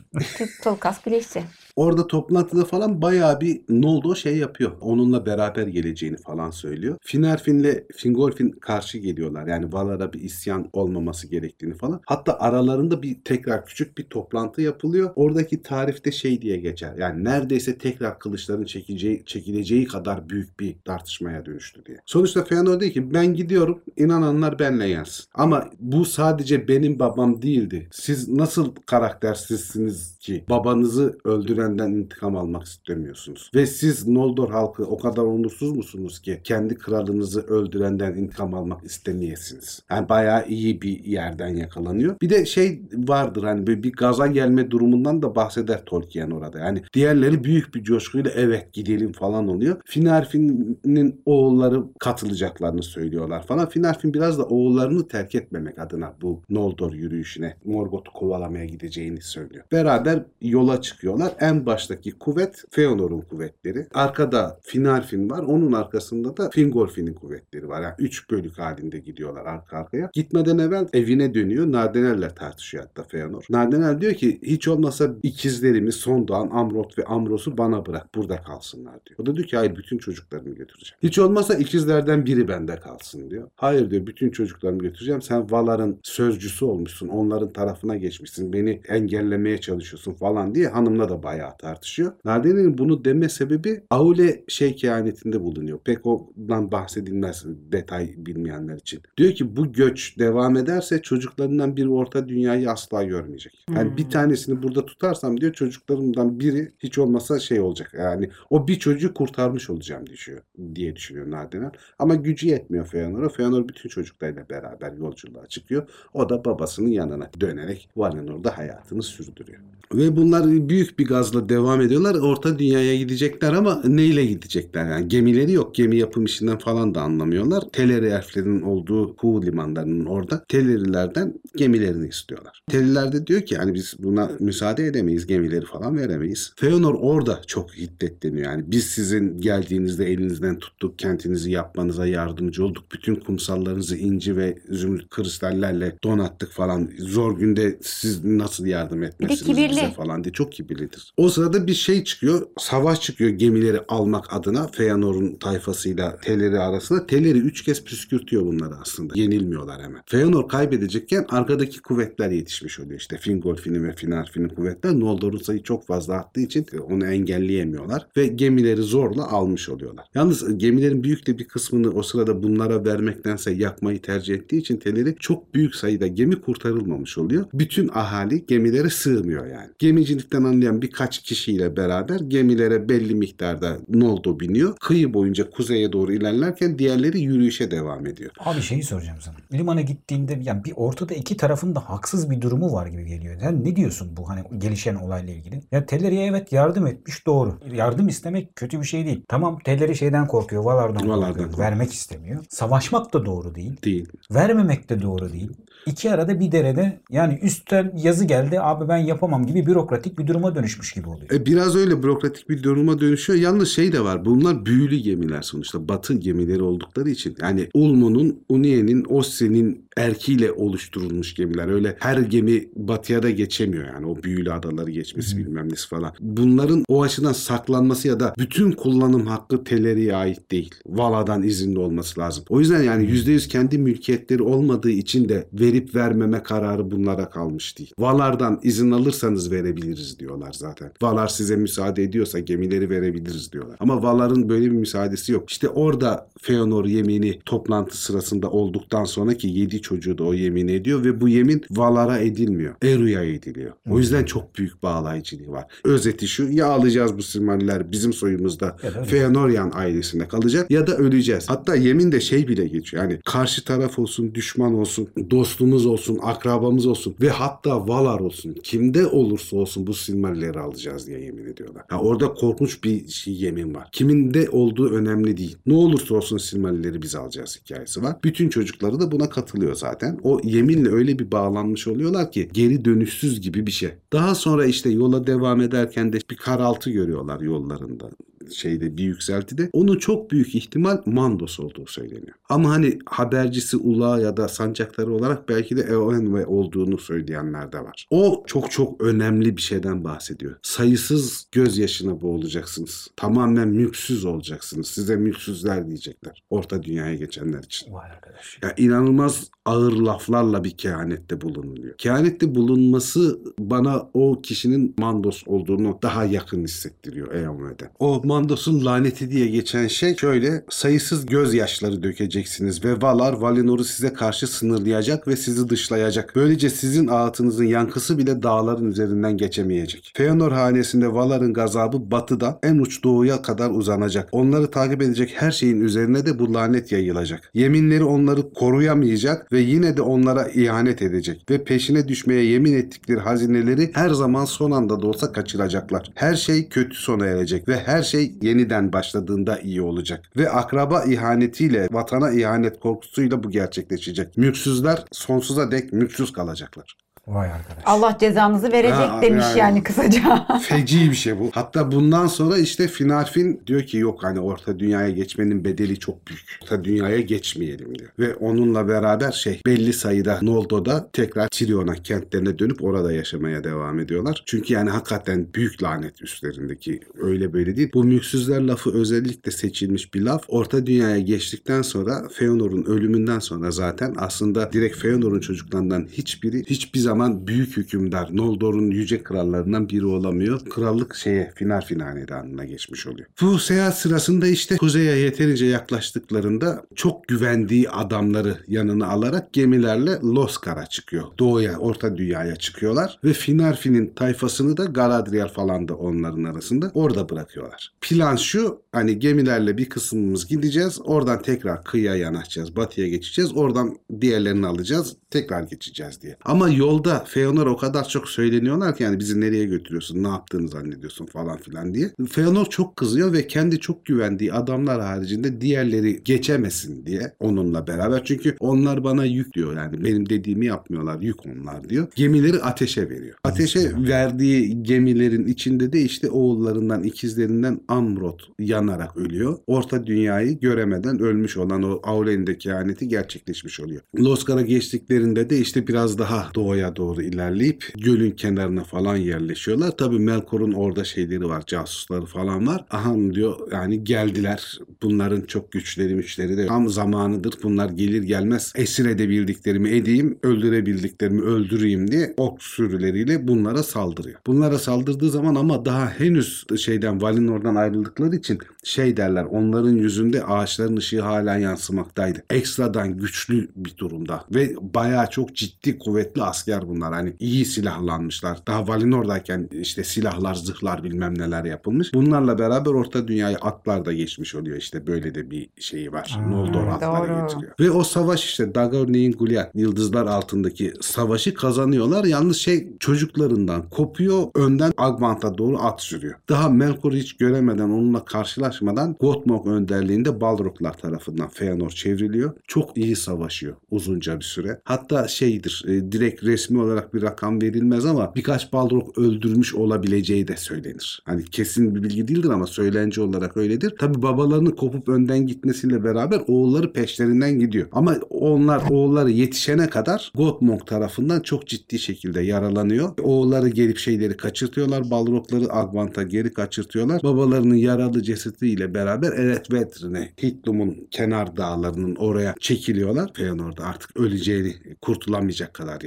Tulkas 0.64 1.02
güleşçi. 1.02 1.42
Orada 1.76 2.06
toplantıda 2.06 2.64
falan 2.64 3.02
bayağı 3.02 3.40
bir 3.40 3.60
Noldo 3.68 4.14
şey 4.16 4.36
yapıyor. 4.36 4.72
Onunla 4.80 5.26
beraber 5.26 5.66
geleceğini 5.66 6.16
falan 6.16 6.50
söylüyor. 6.50 6.96
Finarfin'le 7.02 7.84
Fingolfin 7.96 8.50
karşı 8.50 8.98
geliyorlar. 8.98 9.46
Yani 9.46 9.72
Valar'a 9.72 10.12
bir 10.12 10.20
isyan 10.20 10.70
olmaması 10.72 11.26
gerektiğini 11.26 11.74
falan. 11.74 12.00
Hatta 12.06 12.38
aralarında 12.40 13.02
bir 13.02 13.16
tekrar 13.24 13.66
küçük 13.66 13.98
bir 13.98 14.04
toplantı 14.04 14.62
yapılıyor. 14.62 15.10
Oradaki 15.16 15.62
tarifte 15.62 16.12
şey 16.12 16.42
diye 16.42 16.56
geçer. 16.56 16.94
Yani 16.98 17.24
neredeyse 17.24 17.78
tekrar 17.78 18.18
kılıçların 18.18 18.64
çekileceği, 18.64 19.24
çekileceği 19.26 19.86
kadar 19.86 20.28
büyük 20.28 20.60
bir 20.60 20.76
tartışmaya 20.84 21.46
dönüştü 21.46 21.86
diye. 21.86 21.98
Sonuçta 22.06 22.40
Fëanor 22.40 22.80
diyor 22.80 22.92
ki 22.92 23.14
ben 23.14 23.34
gidiyorum 23.34 23.82
inananlar 23.96 24.58
benle 24.58 24.88
yensin. 24.88 25.24
Ama 25.34 25.70
bu 25.80 26.04
sadece 26.04 26.68
benim 26.68 26.98
babam 26.98 27.42
değildi. 27.42 27.88
Siz 27.92 28.28
nasıl 28.28 28.74
karaktersizsiniz 28.86 30.11
ki 30.22 30.44
babanızı 30.50 31.18
öldürenden 31.24 31.90
intikam 31.92 32.36
almak 32.36 32.64
istemiyorsunuz? 32.64 33.50
Ve 33.54 33.66
siz 33.66 34.08
Noldor 34.08 34.50
halkı 34.50 34.84
o 34.84 34.98
kadar 34.98 35.22
onursuz 35.22 35.76
musunuz 35.76 36.18
ki 36.18 36.40
kendi 36.44 36.74
kralınızı 36.74 37.40
öldürenden 37.42 38.14
intikam 38.14 38.54
almak 38.54 38.84
istemeyesiniz? 38.84 39.82
Yani 39.90 40.08
bayağı 40.08 40.48
iyi 40.48 40.82
bir 40.82 41.04
yerden 41.04 41.56
yakalanıyor. 41.56 42.16
Bir 42.22 42.30
de 42.30 42.46
şey 42.46 42.82
vardır 42.92 43.42
hani 43.42 43.66
bir, 43.66 43.82
bir 43.82 43.92
gaza 43.92 44.26
gelme 44.26 44.70
durumundan 44.70 45.22
da 45.22 45.34
bahseder 45.34 45.84
Tolkien 45.84 46.30
orada. 46.30 46.58
Yani 46.58 46.82
diğerleri 46.94 47.44
büyük 47.44 47.74
bir 47.74 47.82
coşkuyla 47.82 48.30
evet 48.34 48.72
gidelim 48.72 49.12
falan 49.12 49.48
oluyor. 49.48 49.80
Finarfin'in 49.84 51.22
oğulları 51.26 51.84
katılacaklarını 51.98 52.82
söylüyorlar 52.82 53.46
falan. 53.46 53.68
Finarfin 53.68 54.14
biraz 54.14 54.38
da 54.38 54.42
oğullarını 54.42 55.08
terk 55.08 55.34
etmemek 55.34 55.78
adına 55.78 56.14
bu 56.22 56.42
Noldor 56.50 56.92
yürüyüşüne 56.92 57.56
Morgoth'u 57.64 58.12
kovalamaya 58.12 58.64
gideceğini 58.64 59.22
söylüyor. 59.22 59.64
Beraber 59.72 60.11
yola 60.40 60.80
çıkıyorlar. 60.80 61.32
En 61.40 61.66
baştaki 61.66 62.10
kuvvet 62.10 62.64
Feanor'un 62.70 63.20
kuvvetleri. 63.20 63.86
Arkada 63.94 64.58
Finarfin 64.62 65.30
var. 65.30 65.38
Onun 65.38 65.72
arkasında 65.72 66.36
da 66.36 66.50
Fingolfin'in 66.50 67.14
kuvvetleri 67.14 67.68
var. 67.68 67.82
Yani 67.82 67.94
üç 67.98 68.30
bölük 68.30 68.58
halinde 68.58 68.98
gidiyorlar 68.98 69.46
arka 69.46 69.76
arkaya. 69.78 70.10
Gitmeden 70.12 70.58
evvel 70.58 70.88
evine 70.92 71.34
dönüyor. 71.34 71.72
Nardener'ler 71.72 72.34
tartışıyor 72.34 72.84
hatta 72.84 73.02
Feanor. 73.02 73.44
Nardener 73.50 74.00
diyor 74.00 74.14
ki 74.14 74.38
hiç 74.42 74.68
olmasa 74.68 75.14
ikizlerimi 75.22 75.92
Sondoğan, 75.92 76.50
Amrot 76.52 76.98
ve 76.98 77.04
Amros'u 77.04 77.58
bana 77.58 77.86
bırak. 77.86 78.14
Burada 78.14 78.42
kalsınlar 78.42 78.94
diyor. 79.06 79.18
O 79.18 79.26
da 79.26 79.36
diyor 79.36 79.48
ki 79.48 79.56
hayır 79.56 79.76
bütün 79.76 79.98
çocuklarımı 79.98 80.54
götüreceğim. 80.54 80.98
Hiç 81.02 81.18
olmazsa 81.18 81.54
ikizlerden 81.54 82.26
biri 82.26 82.48
bende 82.48 82.76
kalsın 82.76 83.30
diyor. 83.30 83.48
Hayır 83.56 83.90
diyor 83.90 84.06
bütün 84.06 84.30
çocuklarımı 84.30 84.78
götüreceğim. 84.78 85.22
Sen 85.22 85.50
Valar'ın 85.50 85.98
sözcüsü 86.02 86.64
olmuşsun. 86.64 87.08
Onların 87.08 87.52
tarafına 87.52 87.96
geçmişsin. 87.96 88.52
Beni 88.52 88.80
engellemeye 88.88 89.58
çalışıyorsun 89.60 90.01
falan 90.10 90.54
diye 90.54 90.68
hanımla 90.68 91.08
da 91.08 91.22
bayağı 91.22 91.56
tartışıyor. 91.56 92.12
Nardener'in 92.24 92.78
bunu 92.78 93.04
deme 93.04 93.28
sebebi 93.28 93.82
Aule 93.90 94.44
şey 94.48 94.76
kehanetinde 94.76 95.40
bulunuyor. 95.40 95.78
Pek 95.84 96.06
ondan 96.06 96.72
bahsedilmez 96.72 97.44
detay 97.72 98.14
bilmeyenler 98.16 98.76
için. 98.76 99.02
Diyor 99.16 99.32
ki 99.32 99.56
bu 99.56 99.72
göç 99.72 100.18
devam 100.18 100.56
ederse 100.56 101.02
çocuklarından 101.02 101.76
biri 101.76 101.88
orta 101.88 102.28
dünyayı 102.28 102.70
asla 102.70 103.02
görmeyecek. 103.04 103.64
Yani 103.76 103.88
Hmm. 103.88 103.96
bir 103.96 104.10
tanesini 104.10 104.62
burada 104.62 104.86
tutarsam 104.86 105.40
diyor 105.40 105.52
çocuklarımdan 105.52 106.40
biri 106.40 106.72
hiç 106.78 106.98
olmasa 106.98 107.38
şey 107.40 107.60
olacak. 107.60 107.90
Yani 107.98 108.30
o 108.50 108.68
bir 108.68 108.78
çocuğu 108.78 109.14
kurtarmış 109.14 109.70
olacağım 109.70 110.06
düşüyor 110.06 110.40
diye 110.74 110.96
düşünüyor 110.96 111.30
Nardener. 111.30 111.72
Ama 111.98 112.14
gücü 112.14 112.46
yetmiyor 112.48 112.86
Feanor'a. 112.86 113.28
Feanor 113.28 113.68
bütün 113.68 113.88
çocuklarıyla 113.88 114.48
beraber 114.50 114.92
yolculuğa 114.92 115.46
çıkıyor. 115.46 115.88
O 116.14 116.28
da 116.28 116.44
babasının 116.44 116.88
yanına 116.90 117.30
dönerek 117.40 117.88
Valinor'da 117.96 118.58
hayatını 118.58 119.02
sürdürüyor. 119.02 119.60
Ve 119.94 120.16
bunlar 120.16 120.68
büyük 120.68 120.98
bir 120.98 121.06
gazla 121.06 121.48
devam 121.48 121.80
ediyorlar. 121.80 122.14
Orta 122.14 122.58
dünyaya 122.58 122.96
gidecekler 122.96 123.52
ama 123.52 123.82
neyle 123.84 124.26
gidecekler? 124.26 124.90
Yani 124.90 125.08
gemileri 125.08 125.52
yok. 125.52 125.74
Gemi 125.74 125.96
yapım 125.96 126.24
işinden 126.24 126.58
falan 126.58 126.94
da 126.94 127.02
anlamıyorlar. 127.02 127.62
Teleri 127.72 128.06
elflerin 128.06 128.62
olduğu 128.62 129.16
Hu 129.16 129.42
limanlarının 129.46 130.06
orada 130.06 130.44
Telerilerden 130.48 131.34
gemilerini 131.56 132.08
istiyorlar. 132.08 132.62
Teleriler 132.70 133.12
de 133.12 133.26
diyor 133.26 133.40
ki 133.40 133.56
hani 133.56 133.74
biz 133.74 133.94
buna 133.98 134.30
müsaade 134.40 134.86
edemeyiz. 134.86 135.26
Gemileri 135.26 135.64
falan 135.64 135.96
veremeyiz. 135.98 136.52
Feanor 136.56 136.94
orada 136.94 137.40
çok 137.46 137.74
hiddetleniyor. 137.74 138.46
Yani 138.46 138.64
biz 138.66 138.84
sizin 138.84 139.40
geldiğinizde 139.40 140.06
elinizden 140.06 140.58
tuttuk. 140.58 140.98
Kentinizi 140.98 141.50
yapmanıza 141.50 142.06
yardımcı 142.06 142.64
olduk. 142.64 142.84
Bütün 142.92 143.14
kumsallarınızı 143.14 143.96
inci 143.96 144.36
ve 144.36 144.58
zümrüt 144.70 145.08
kristallerle 145.10 145.96
donattık 146.04 146.52
falan. 146.52 146.90
Zor 146.98 147.38
günde 147.38 147.78
siz 147.82 148.24
nasıl 148.24 148.66
yardım 148.66 148.98
Bir 148.98 149.02
de 149.02 149.08
etmezsiniz? 149.08 149.44
kibirli 149.44 149.81
Kibirli. 149.82 149.96
falan 149.96 150.24
diye 150.24 150.32
çok 150.32 150.52
kibirlidir. 150.52 151.12
O 151.16 151.28
sırada 151.28 151.66
bir 151.66 151.74
şey 151.74 152.04
çıkıyor. 152.04 152.46
Savaş 152.58 153.00
çıkıyor 153.00 153.30
gemileri 153.30 153.80
almak 153.88 154.32
adına 154.34 154.66
Feanor'un 154.66 155.34
tayfasıyla 155.34 156.16
Teleri 156.16 156.58
arasında. 156.58 157.06
Teleri 157.06 157.38
üç 157.38 157.64
kez 157.64 157.84
püskürtüyor 157.84 158.42
bunları 158.42 158.74
aslında. 158.82 159.14
Yenilmiyorlar 159.16 159.82
hemen. 159.82 160.02
Feanor 160.06 160.48
kaybedecekken 160.48 161.26
arkadaki 161.28 161.82
kuvvetler 161.82 162.30
yetişmiş 162.30 162.80
oluyor. 162.80 163.00
İşte 163.00 163.16
Fingolfin'in 163.18 163.84
ve 163.84 163.92
Finarfin'in 163.92 164.48
kuvvetler 164.48 165.00
Noldor'un 165.00 165.38
sayı 165.38 165.62
çok 165.62 165.86
fazla 165.86 166.14
arttığı 166.14 166.40
için 166.40 166.66
onu 166.90 167.06
engelleyemiyorlar. 167.06 168.06
Ve 168.16 168.26
gemileri 168.26 168.82
zorla 168.82 169.30
almış 169.30 169.68
oluyorlar. 169.68 170.06
Yalnız 170.14 170.58
gemilerin 170.58 171.02
büyük 171.02 171.26
de 171.26 171.38
bir 171.38 171.44
kısmını 171.44 171.90
o 171.90 172.02
sırada 172.02 172.42
bunlara 172.42 172.84
vermektense 172.84 173.50
yakmayı 173.52 174.02
tercih 174.02 174.34
ettiği 174.34 174.58
için 174.58 174.76
Teleri 174.76 175.16
çok 175.20 175.54
büyük 175.54 175.74
sayıda 175.74 176.06
gemi 176.06 176.40
kurtarılmamış 176.40 177.18
oluyor. 177.18 177.44
Bütün 177.54 177.88
ahali 177.88 178.46
gemilere 178.46 178.90
sığmıyor 178.90 179.46
yani. 179.46 179.70
Gemicilikten 179.78 180.44
anlayan 180.44 180.82
birkaç 180.82 181.18
kişiyle 181.18 181.76
beraber 181.76 182.20
gemilere 182.20 182.88
belli 182.88 183.14
miktarda 183.14 183.76
Noldo 183.88 184.40
biniyor. 184.40 184.76
Kıyı 184.76 185.14
boyunca 185.14 185.50
kuzeye 185.50 185.92
doğru 185.92 186.12
ilerlerken 186.12 186.78
diğerleri 186.78 187.20
yürüyüşe 187.20 187.70
devam 187.70 188.06
ediyor. 188.06 188.30
Abi 188.38 188.60
şeyi 188.62 188.82
soracağım 188.82 189.18
sana. 189.20 189.34
Limana 189.52 189.80
gittiğinde 189.80 190.38
yani 190.42 190.64
bir 190.64 190.72
ortada 190.76 191.14
iki 191.14 191.36
tarafın 191.36 191.74
da 191.74 191.80
haksız 191.80 192.30
bir 192.30 192.40
durumu 192.40 192.72
var 192.72 192.86
gibi 192.86 193.06
geliyor. 193.06 193.36
Sen 193.40 193.64
ne 193.64 193.76
diyorsun 193.76 194.16
bu 194.16 194.28
hani 194.28 194.42
gelişen 194.58 194.94
olayla 194.94 195.32
ilgili? 195.34 195.60
Ya 195.72 195.86
Telleri'ye 195.86 196.26
evet 196.26 196.52
yardım 196.52 196.86
etmiş 196.86 197.26
doğru. 197.26 197.58
Yardım 197.74 198.08
istemek 198.08 198.56
kötü 198.56 198.80
bir 198.80 198.86
şey 198.86 199.06
değil. 199.06 199.22
Tamam 199.28 199.58
Telleri 199.64 199.96
şeyden 199.96 200.26
korkuyor. 200.26 200.64
Valar'dan 200.64 201.08
Valar'dan 201.08 201.28
korkuyor. 201.28 201.48
korkuyor. 201.48 201.68
Vermek 201.68 201.92
istemiyor. 201.92 202.44
Savaşmak 202.48 203.12
da 203.14 203.26
doğru 203.26 203.54
değil. 203.54 203.72
Değil. 203.84 204.08
Vermemek 204.30 204.88
de 204.90 205.02
doğru 205.02 205.32
değil. 205.32 205.50
İki 205.86 206.10
arada 206.10 206.40
bir 206.40 206.52
derede 206.52 207.00
yani 207.10 207.38
üstten 207.42 207.92
yazı 207.96 208.24
geldi 208.24 208.60
abi 208.60 208.88
ben 208.88 208.96
yapamam 208.96 209.46
gibi 209.46 209.66
bürokratik 209.66 210.18
bir 210.18 210.26
duruma 210.26 210.54
dönüşmüş 210.54 210.92
gibi 210.92 211.08
oluyor. 211.08 211.30
E, 211.30 211.46
biraz 211.46 211.76
öyle 211.76 212.02
bürokratik 212.02 212.48
bir 212.48 212.62
duruma 212.62 213.00
dönüşüyor. 213.00 213.38
Yalnız 213.38 213.68
şey 213.68 213.92
de 213.92 214.00
var. 214.00 214.24
Bunlar 214.24 214.66
büyülü 214.66 214.96
gemiler 214.96 215.42
sonuçta. 215.42 215.88
Batı 215.88 216.14
gemileri 216.14 216.62
oldukları 216.62 217.10
için. 217.10 217.36
Yani 217.40 217.68
Ulmo'nun, 217.74 218.40
Uniye'nin, 218.48 219.06
Osse'nin 219.08 219.84
erkiyle 219.96 220.52
oluşturulmuş 220.52 221.34
gemiler. 221.34 221.68
Öyle 221.68 221.96
her 222.00 222.18
gemi 222.18 222.68
batıya 222.76 223.22
da 223.22 223.30
geçemiyor 223.30 223.86
yani. 223.86 224.06
O 224.06 224.22
büyülü 224.22 224.52
adaları 224.52 224.90
geçmesi 224.90 225.38
bilmem 225.38 225.72
nesi 225.72 225.88
falan. 225.88 226.12
Bunların 226.20 226.84
o 226.88 227.02
açıdan 227.02 227.32
saklanması 227.32 228.08
ya 228.08 228.20
da 228.20 228.34
bütün 228.38 228.72
kullanım 228.72 229.26
hakkı 229.26 229.64
Teleri'ye 229.64 230.16
ait 230.16 230.50
değil. 230.50 230.74
Vala'dan 230.86 231.42
izinli 231.42 231.78
olması 231.78 232.20
lazım. 232.20 232.44
O 232.48 232.60
yüzden 232.60 232.82
yani 232.82 233.04
%100 233.04 233.48
kendi 233.48 233.78
mülkiyetleri 233.78 234.42
olmadığı 234.42 234.90
için 234.90 235.28
de 235.28 235.48
verip 235.52 235.94
vermeme 235.94 236.42
kararı 236.42 236.90
bunlara 236.90 237.30
kalmış 237.30 237.78
değil. 237.78 237.92
Valar'dan 237.98 238.60
izin 238.62 238.90
alırsanız 238.90 239.52
verebiliriz 239.52 240.18
diyorlar 240.18 240.52
zaten. 240.52 240.92
Valar 241.02 241.28
size 241.28 241.56
müsaade 241.56 242.02
ediyorsa 242.02 242.38
gemileri 242.38 242.90
verebiliriz 242.90 243.52
diyorlar. 243.52 243.76
Ama 243.80 244.02
Valar'ın 244.02 244.48
böyle 244.48 244.64
bir 244.64 244.76
müsaadesi 244.76 245.32
yok. 245.32 245.50
İşte 245.50 245.68
orada 245.68 246.28
Feanor 246.40 246.84
yemini 246.84 247.38
toplantı 247.44 247.96
sırasında 247.96 248.50
olduktan 248.50 249.04
sonra 249.04 249.34
ki 249.34 249.48
yedi 249.82 250.02
çocuğu 250.02 250.18
da 250.18 250.24
o 250.24 250.34
yemin 250.34 250.68
ediyor 250.68 251.04
ve 251.04 251.20
bu 251.20 251.28
yemin 251.28 251.62
Valar'a 251.70 252.18
edilmiyor. 252.18 252.74
Eru'ya 252.82 253.24
ediliyor. 253.24 253.72
O 253.90 253.98
yüzden 253.98 254.24
çok 254.24 254.58
büyük 254.58 254.82
bağlayıcılığı 254.82 255.52
var. 255.52 255.64
Özeti 255.84 256.28
şu 256.28 256.48
ya 256.48 256.66
alacağız 256.66 257.16
bu 257.18 257.22
Silmariller 257.22 257.92
bizim 257.92 258.12
soyumuzda. 258.12 258.76
Feanorian 259.06 259.72
ailesinde 259.74 260.28
kalacak 260.28 260.70
ya 260.70 260.86
da 260.86 260.96
öleceğiz. 260.96 261.50
Hatta 261.50 261.74
yemin 261.74 262.12
de 262.12 262.20
şey 262.20 262.48
bile 262.48 262.66
geçiyor. 262.66 263.02
Yani 263.02 263.18
karşı 263.24 263.64
taraf 263.64 263.98
olsun, 263.98 264.34
düşman 264.34 264.74
olsun, 264.74 265.08
dostumuz 265.30 265.86
olsun, 265.86 266.18
akrabamız 266.22 266.86
olsun 266.86 267.14
ve 267.20 267.28
hatta 267.28 267.82
Valar 267.88 268.20
olsun. 268.20 268.56
Kimde 268.62 269.06
olursa 269.06 269.56
olsun 269.56 269.86
bu 269.86 269.94
Silmarilleri 269.94 270.58
alacağız 270.58 271.06
diye 271.06 271.20
yemin 271.20 271.46
ediyorlar. 271.46 271.84
Ya 271.90 271.98
orada 271.98 272.34
korkunç 272.34 272.84
bir 272.84 273.08
şey 273.08 273.34
yemin 273.34 273.74
var. 273.74 273.88
Kiminde 273.92 274.48
olduğu 274.50 274.90
önemli 274.90 275.36
değil. 275.36 275.56
Ne 275.66 275.74
olursa 275.74 276.14
olsun 276.14 276.38
Silmarilleri 276.38 277.02
biz 277.02 277.14
alacağız 277.14 277.58
hikayesi 277.64 278.02
var. 278.02 278.16
Bütün 278.24 278.48
çocukları 278.48 279.00
da 279.00 279.12
buna 279.12 279.28
katılıyor 279.28 279.71
zaten. 279.74 280.18
O 280.22 280.40
yeminle 280.44 280.88
öyle 280.88 281.18
bir 281.18 281.32
bağlanmış 281.32 281.88
oluyorlar 281.88 282.32
ki 282.32 282.48
geri 282.52 282.84
dönüşsüz 282.84 283.40
gibi 283.40 283.66
bir 283.66 283.72
şey. 283.72 283.90
Daha 284.12 284.34
sonra 284.34 284.64
işte 284.64 284.90
yola 284.90 285.26
devam 285.26 285.60
ederken 285.60 286.12
de 286.12 286.18
bir 286.30 286.36
karaltı 286.36 286.90
görüyorlar 286.90 287.40
yollarında 287.40 288.10
şeyde 288.50 288.96
bir 288.96 289.04
yükseltide. 289.04 289.70
Onun 289.72 289.98
çok 289.98 290.30
büyük 290.30 290.54
ihtimal 290.54 291.02
Mandos 291.06 291.60
olduğu 291.60 291.86
söyleniyor. 291.86 292.36
Ama 292.48 292.70
hani 292.70 292.98
habercisi 293.06 293.76
Ula 293.76 294.20
ya 294.20 294.36
da 294.36 294.48
sancakları 294.48 295.14
olarak 295.14 295.48
belki 295.48 295.76
de 295.76 295.80
Eohenwe 295.80 296.46
olduğunu 296.46 296.98
söyleyenler 296.98 297.72
de 297.72 297.78
var. 297.78 298.06
O 298.10 298.44
çok 298.46 298.70
çok 298.70 299.00
önemli 299.02 299.56
bir 299.56 299.62
şeyden 299.62 300.04
bahsediyor. 300.04 300.56
Sayısız 300.62 301.46
gözyaşına 301.52 302.20
boğulacaksınız. 302.20 303.08
Tamamen 303.16 303.68
mülksüz 303.68 304.24
olacaksınız. 304.24 304.86
Size 304.86 305.16
mülksüzler 305.16 305.86
diyecekler. 305.86 306.42
Orta 306.50 306.82
dünyaya 306.82 307.14
geçenler 307.14 307.62
için. 307.62 307.92
Vay 307.92 308.10
arkadaş. 308.10 308.58
Ya 308.62 308.74
inanılmaz 308.76 309.50
ağır 309.64 309.92
laflarla 309.92 310.64
bir 310.64 310.70
kehanette 310.70 311.40
bulunuluyor. 311.40 311.94
Kehanette 311.98 312.54
bulunması 312.54 313.40
bana 313.58 314.08
o 314.14 314.42
kişinin 314.42 314.94
Mandos 314.98 315.42
olduğunu 315.46 315.98
daha 316.02 316.24
yakın 316.24 316.64
hissettiriyor 316.64 317.34
Eohenwe'den. 317.34 317.90
O 317.98 318.22
Mandos'un 318.24 318.84
laneti 318.84 319.30
diye 319.30 319.46
geçen 319.46 319.86
şey 319.86 320.16
şöyle 320.16 320.64
sayısız 320.70 321.26
gözyaşları 321.26 322.02
dökeceksiniz 322.02 322.84
ve 322.84 323.02
Valar 323.02 323.32
Valinor'u 323.32 323.84
size 323.84 324.12
karşı 324.12 324.46
sınırlayacak 324.46 325.28
ve 325.28 325.36
sizi 325.36 325.68
dışlayacak. 325.68 326.32
Böylece 326.36 326.70
sizin 326.70 327.06
ağıtınızın 327.08 327.64
yankısı 327.64 328.18
bile 328.18 328.42
dağların 328.42 328.90
üzerinden 328.90 329.36
geçemeyecek. 329.36 330.12
Feanor 330.16 330.52
hanesinde 330.52 331.14
Valar'ın 331.14 331.52
gazabı 331.52 332.10
batıda 332.10 332.58
en 332.62 332.78
uç 332.78 333.04
doğuya 333.04 333.42
kadar 333.42 333.70
uzanacak. 333.70 334.28
Onları 334.32 334.70
takip 334.70 335.02
edecek 335.02 335.34
her 335.36 335.50
şeyin 335.50 335.80
üzerine 335.80 336.26
de 336.26 336.38
bu 336.38 336.54
lanet 336.54 336.92
yayılacak. 336.92 337.50
Yeminleri 337.54 338.04
onları 338.04 338.52
koruyamayacak 338.52 339.51
ve 339.52 339.60
yine 339.60 339.96
de 339.96 340.02
onlara 340.02 340.48
ihanet 340.48 341.02
edecek 341.02 341.50
ve 341.50 341.64
peşine 341.64 342.08
düşmeye 342.08 342.44
yemin 342.44 342.72
ettikleri 342.72 343.20
hazineleri 343.20 343.90
her 343.94 344.10
zaman 344.10 344.44
son 344.44 344.70
anda 344.70 345.02
da 345.02 345.06
olsa 345.06 345.32
kaçıracaklar. 345.32 346.12
Her 346.14 346.34
şey 346.34 346.68
kötü 346.68 346.96
sona 346.96 347.26
erecek 347.26 347.68
ve 347.68 347.76
her 347.76 348.02
şey 348.02 348.34
yeniden 348.42 348.92
başladığında 348.92 349.58
iyi 349.58 349.82
olacak. 349.82 350.30
Ve 350.36 350.50
akraba 350.50 351.04
ihanetiyle, 351.04 351.88
vatana 351.90 352.30
ihanet 352.30 352.80
korkusuyla 352.80 353.44
bu 353.44 353.50
gerçekleşecek. 353.50 354.36
Mülksüzler 354.36 355.04
sonsuza 355.12 355.70
dek 355.70 355.92
mülksüz 355.92 356.32
kalacaklar. 356.32 356.96
Vay 357.26 357.50
arkadaş. 357.50 357.82
Allah 357.86 358.16
cezanızı 358.20 358.72
verecek 358.72 358.94
Ha, 358.94 359.22
demiş 359.22 359.44
yani. 359.44 359.58
yani 359.58 359.82
kısaca. 359.82 360.46
Feci 360.62 361.10
bir 361.10 361.16
şey 361.16 361.38
bu. 361.38 361.50
Hatta 361.52 361.92
bundan 361.92 362.26
sonra 362.26 362.58
işte 362.58 362.88
Finarfin 362.88 363.62
diyor 363.66 363.82
ki 363.82 363.96
yok 363.96 364.22
hani 364.22 364.40
orta 364.40 364.78
dünyaya 364.78 365.10
geçmenin 365.10 365.64
bedeli 365.64 365.98
çok 365.98 366.28
büyük. 366.28 366.58
Orta 366.62 366.84
dünyaya 366.84 367.20
geçmeyelim 367.20 367.98
diyor. 367.98 368.10
Ve 368.18 368.34
onunla 368.34 368.88
beraber 368.88 369.32
şey 369.32 369.60
belli 369.66 369.92
sayıda 369.92 370.38
Noldor'da 370.42 371.10
tekrar 371.12 371.48
Tirion'a 371.48 371.94
kentlerine 371.94 372.58
dönüp 372.58 372.84
orada 372.84 373.12
yaşamaya 373.12 373.64
devam 373.64 373.98
ediyorlar. 374.00 374.42
Çünkü 374.46 374.74
yani 374.74 374.90
hakikaten 374.90 375.46
büyük 375.54 375.82
lanet 375.82 376.22
üstlerindeki 376.22 377.00
öyle 377.20 377.52
böyle 377.52 377.76
değil. 377.76 377.90
Bu 377.94 378.04
mülksüzler 378.04 378.60
lafı 378.60 378.92
özellikle 378.92 379.52
seçilmiş 379.52 380.14
bir 380.14 380.22
laf. 380.22 380.44
Orta 380.48 380.86
dünyaya 380.86 381.18
geçtikten 381.18 381.82
sonra 381.82 382.28
Feanor'un 382.32 382.84
ölümünden 382.84 383.38
sonra 383.38 383.70
zaten 383.70 384.14
aslında 384.18 384.72
direkt 384.72 384.96
Feanor'un 384.96 385.40
çocuklarından 385.40 386.08
hiçbiri 386.12 386.64
hiçbir 386.66 386.98
zaman 386.98 387.11
büyük 387.46 387.76
hükümdar 387.76 388.28
Noldor'un 388.36 388.90
yüce 388.90 389.22
krallarından 389.22 389.88
biri 389.88 390.06
olamıyor. 390.06 390.60
Krallık 390.64 391.16
şeye 391.16 391.52
Finarfin 391.54 391.98
hanedanına 391.98 392.64
geçmiş 392.64 393.06
oluyor. 393.06 393.28
Bu 393.40 393.58
seyahat 393.58 393.98
sırasında 393.98 394.46
işte 394.46 394.76
kuzeye 394.76 395.16
yeterince 395.16 395.66
yaklaştıklarında 395.66 396.84
çok 396.94 397.28
güvendiği 397.28 397.90
adamları 397.90 398.56
yanına 398.68 399.06
alarak 399.06 399.52
gemilerle 399.52 400.10
Loskar'a 400.10 400.86
çıkıyor. 400.86 401.24
Doğuya, 401.38 401.78
Orta 401.78 402.16
Dünya'ya 402.16 402.56
çıkıyorlar 402.56 403.18
ve 403.24 403.32
Finarfin'in 403.32 404.12
tayfasını 404.16 404.76
da 404.76 404.84
Galadriel 404.84 405.48
falan 405.48 405.88
da 405.88 405.94
onların 405.94 406.44
arasında 406.44 406.90
orada 406.94 407.28
bırakıyorlar. 407.28 407.92
Plan 408.00 408.36
şu 408.36 408.82
hani 408.92 409.18
gemilerle 409.18 409.78
bir 409.78 409.88
kısmımız 409.88 410.46
gideceğiz. 410.46 411.00
Oradan 411.04 411.42
tekrar 411.42 411.84
kıyıya 411.84 412.16
yanaşacağız. 412.16 412.76
Batıya 412.76 413.08
geçeceğiz. 413.08 413.56
Oradan 413.56 413.98
diğerlerini 414.20 414.66
alacağız. 414.66 415.16
Tekrar 415.30 415.62
geçeceğiz 415.62 416.22
diye. 416.22 416.36
Ama 416.44 416.68
yolda 417.02 417.24
Feanor 417.26 417.66
o 417.66 417.76
kadar 417.76 418.08
çok 418.08 418.28
söyleniyorlar 418.28 418.96
ki 418.96 419.02
yani 419.02 419.18
bizi 419.18 419.40
nereye 419.40 419.64
götürüyorsun? 419.64 420.22
Ne 420.22 420.28
yaptığını 420.28 420.68
zannediyorsun 420.68 421.26
falan 421.26 421.56
filan 421.56 421.94
diye. 421.94 422.10
Feanor 422.30 422.66
çok 422.66 422.96
kızıyor 422.96 423.32
ve 423.32 423.46
kendi 423.46 423.80
çok 423.80 424.04
güvendiği 424.04 424.52
adamlar 424.52 425.00
haricinde 425.00 425.60
diğerleri 425.60 426.24
geçemesin 426.24 427.06
diye 427.06 427.32
onunla 427.40 427.86
beraber. 427.86 428.24
Çünkü 428.24 428.56
onlar 428.60 429.04
bana 429.04 429.24
yük 429.24 429.54
diyor 429.54 429.76
yani 429.76 430.04
benim 430.04 430.28
dediğimi 430.28 430.66
yapmıyorlar. 430.66 431.20
Yük 431.20 431.46
onlar 431.46 431.88
diyor. 431.88 432.06
Gemileri 432.16 432.56
ateşe 432.56 433.10
veriyor. 433.10 433.34
Ateşe 433.44 433.92
verdiği 433.96 434.82
gemilerin 434.82 435.46
içinde 435.46 435.92
de 435.92 436.00
işte 436.00 436.30
oğullarından 436.30 437.02
ikizlerinden 437.02 437.80
Amrot 437.88 438.42
yanarak 438.58 439.16
ölüyor. 439.16 439.58
Orta 439.66 440.06
dünyayı 440.06 440.60
göremeden 440.60 441.18
ölmüş 441.18 441.56
olan 441.56 441.82
o 441.82 442.00
Aulen'deki 442.02 442.58
kehaneti 442.58 443.08
gerçekleşmiş 443.08 443.80
oluyor. 443.80 444.00
Loskar'a 444.18 444.62
geçtiklerinde 444.62 445.50
de 445.50 445.58
işte 445.58 445.86
biraz 445.86 446.18
daha 446.18 446.50
doğuya 446.54 446.91
doğru 446.96 447.22
ilerleyip 447.22 447.92
gölün 447.98 448.30
kenarına 448.30 448.84
falan 448.84 449.16
yerleşiyorlar. 449.16 449.90
Tabii 449.90 450.18
Melkor'un 450.18 450.72
orada 450.72 451.04
şeyleri 451.04 451.48
var, 451.48 451.62
casusları 451.66 452.26
falan 452.26 452.66
var. 452.66 452.84
Aha 452.90 453.14
diyor 453.32 453.72
yani 453.72 454.04
geldiler. 454.04 454.78
Bunların 455.02 455.40
çok 455.40 455.72
güçleri 455.72 456.14
güçleri 456.14 456.56
de 456.56 456.66
tam 456.66 456.88
zamanıdır. 456.88 457.54
Bunlar 457.62 457.90
gelir 457.90 458.22
gelmez 458.22 458.72
esir 458.76 459.06
edebildiklerimi 459.06 459.90
edeyim, 459.90 460.38
öldürebildiklerimi 460.42 461.40
öldüreyim 461.40 462.10
diye 462.10 462.34
ok 462.36 462.62
sürüleriyle 462.62 463.48
bunlara 463.48 463.82
saldırıyor. 463.82 464.40
Bunlara 464.46 464.78
saldırdığı 464.78 465.30
zaman 465.30 465.54
ama 465.54 465.84
daha 465.84 466.10
henüz 466.10 466.64
şeyden 466.78 467.22
Valinor'dan 467.22 467.74
ayrıldıkları 467.74 468.36
için 468.36 468.58
şey 468.84 469.16
derler 469.16 469.44
onların 469.44 469.96
yüzünde 469.96 470.44
ağaçların 470.44 470.96
ışığı 470.96 471.20
hala 471.20 471.56
yansımaktaydı. 471.56 472.42
Ekstradan 472.50 473.16
güçlü 473.16 473.68
bir 473.76 473.96
durumda 473.96 474.44
ve 474.54 474.74
bayağı 474.80 475.30
çok 475.30 475.56
ciddi 475.56 475.98
kuvvetli 475.98 476.42
asker 476.42 476.81
bunlar. 476.88 477.12
Hani 477.12 477.36
iyi 477.38 477.64
silahlanmışlar. 477.64 478.58
Daha 478.66 478.88
Valinor'dayken 478.88 479.68
işte 479.72 480.04
silahlar, 480.04 480.54
zırhlar 480.54 481.04
bilmem 481.04 481.38
neler 481.38 481.64
yapılmış. 481.64 482.14
Bunlarla 482.14 482.58
beraber 482.58 482.90
Orta 482.90 483.28
Dünya'yı 483.28 483.56
atlar 483.56 484.04
da 484.04 484.12
geçmiş 484.12 484.54
oluyor. 484.54 484.76
İşte 484.76 485.06
böyle 485.06 485.34
de 485.34 485.50
bir 485.50 485.68
şeyi 485.80 486.12
var. 486.12 486.36
Hmm, 486.36 486.52
Noldor 486.52 486.86
atları 486.86 487.28
doğru. 487.28 487.46
getiriyor. 487.46 487.72
Ve 487.80 487.90
o 487.90 488.04
savaş 488.04 488.44
işte 488.44 488.74
Dagorne'in 488.74 489.32
Goliath 489.32 489.76
yıldızlar 489.76 490.26
altındaki 490.26 490.92
savaşı 491.00 491.54
kazanıyorlar. 491.54 492.24
Yalnız 492.24 492.56
şey 492.56 492.88
çocuklarından 493.00 493.88
kopuyor. 493.90 494.42
Önden 494.54 494.92
Agvant'a 494.96 495.58
doğru 495.58 495.78
at 495.78 496.02
sürüyor. 496.02 496.34
Daha 496.48 496.68
Melkor'u 496.68 497.14
hiç 497.14 497.36
göremeden 497.36 497.84
onunla 497.84 498.24
karşılaşmadan 498.24 499.16
Gottmog 499.20 499.66
önderliğinde 499.66 500.40
Balroglar 500.40 500.92
tarafından 500.98 501.48
Feanor 501.48 501.90
çevriliyor. 501.90 502.52
Çok 502.66 502.96
iyi 502.96 503.16
savaşıyor 503.16 503.76
uzunca 503.90 504.38
bir 504.40 504.44
süre. 504.44 504.80
Hatta 504.84 505.28
şeydir 505.28 505.84
e, 505.88 506.12
direkt 506.12 506.44
resmi 506.44 506.71
olarak 506.74 507.14
bir 507.14 507.22
rakam 507.22 507.62
verilmez 507.62 508.06
ama 508.06 508.32
birkaç 508.36 508.72
Balrog 508.72 509.18
öldürmüş 509.18 509.74
olabileceği 509.74 510.48
de 510.48 510.56
söylenir. 510.56 511.22
Hani 511.24 511.44
kesin 511.44 511.94
bir 511.94 512.02
bilgi 512.02 512.28
değildir 512.28 512.50
ama 512.50 512.66
söylence 512.66 513.20
olarak 513.20 513.56
öyledir. 513.56 513.94
Tabi 513.98 514.22
babalarının 514.22 514.70
kopup 514.70 515.08
önden 515.08 515.46
gitmesiyle 515.46 516.04
beraber 516.04 516.42
oğulları 516.46 516.92
peşlerinden 516.92 517.58
gidiyor. 517.58 517.88
Ama 517.92 518.16
onlar 518.30 518.82
oğulları 518.90 519.30
yetişene 519.30 519.90
kadar 519.90 520.32
Gottmog 520.34 520.86
tarafından 520.86 521.40
çok 521.40 521.66
ciddi 521.66 521.98
şekilde 521.98 522.40
yaralanıyor. 522.40 523.18
Oğulları 523.22 523.68
gelip 523.68 523.98
şeyleri 523.98 524.36
kaçırtıyorlar. 524.36 525.10
Balrogları 525.10 525.72
Agvant'a 525.74 526.22
geri 526.22 526.52
kaçırtıyorlar. 526.52 527.22
Babalarının 527.22 527.74
yaralı 527.74 528.22
cesediyle 528.22 528.94
beraber 528.94 529.32
Eretvedrin'e 529.32 530.32
Hitlum'un 530.42 531.08
kenar 531.10 531.56
dağlarının 531.56 532.14
oraya 532.14 532.54
çekiliyorlar. 532.60 533.30
Feanor'da 533.34 533.84
artık 533.84 534.16
öleceğini, 534.16 534.74
kurtulamayacak 535.00 535.74
kadar 535.74 536.00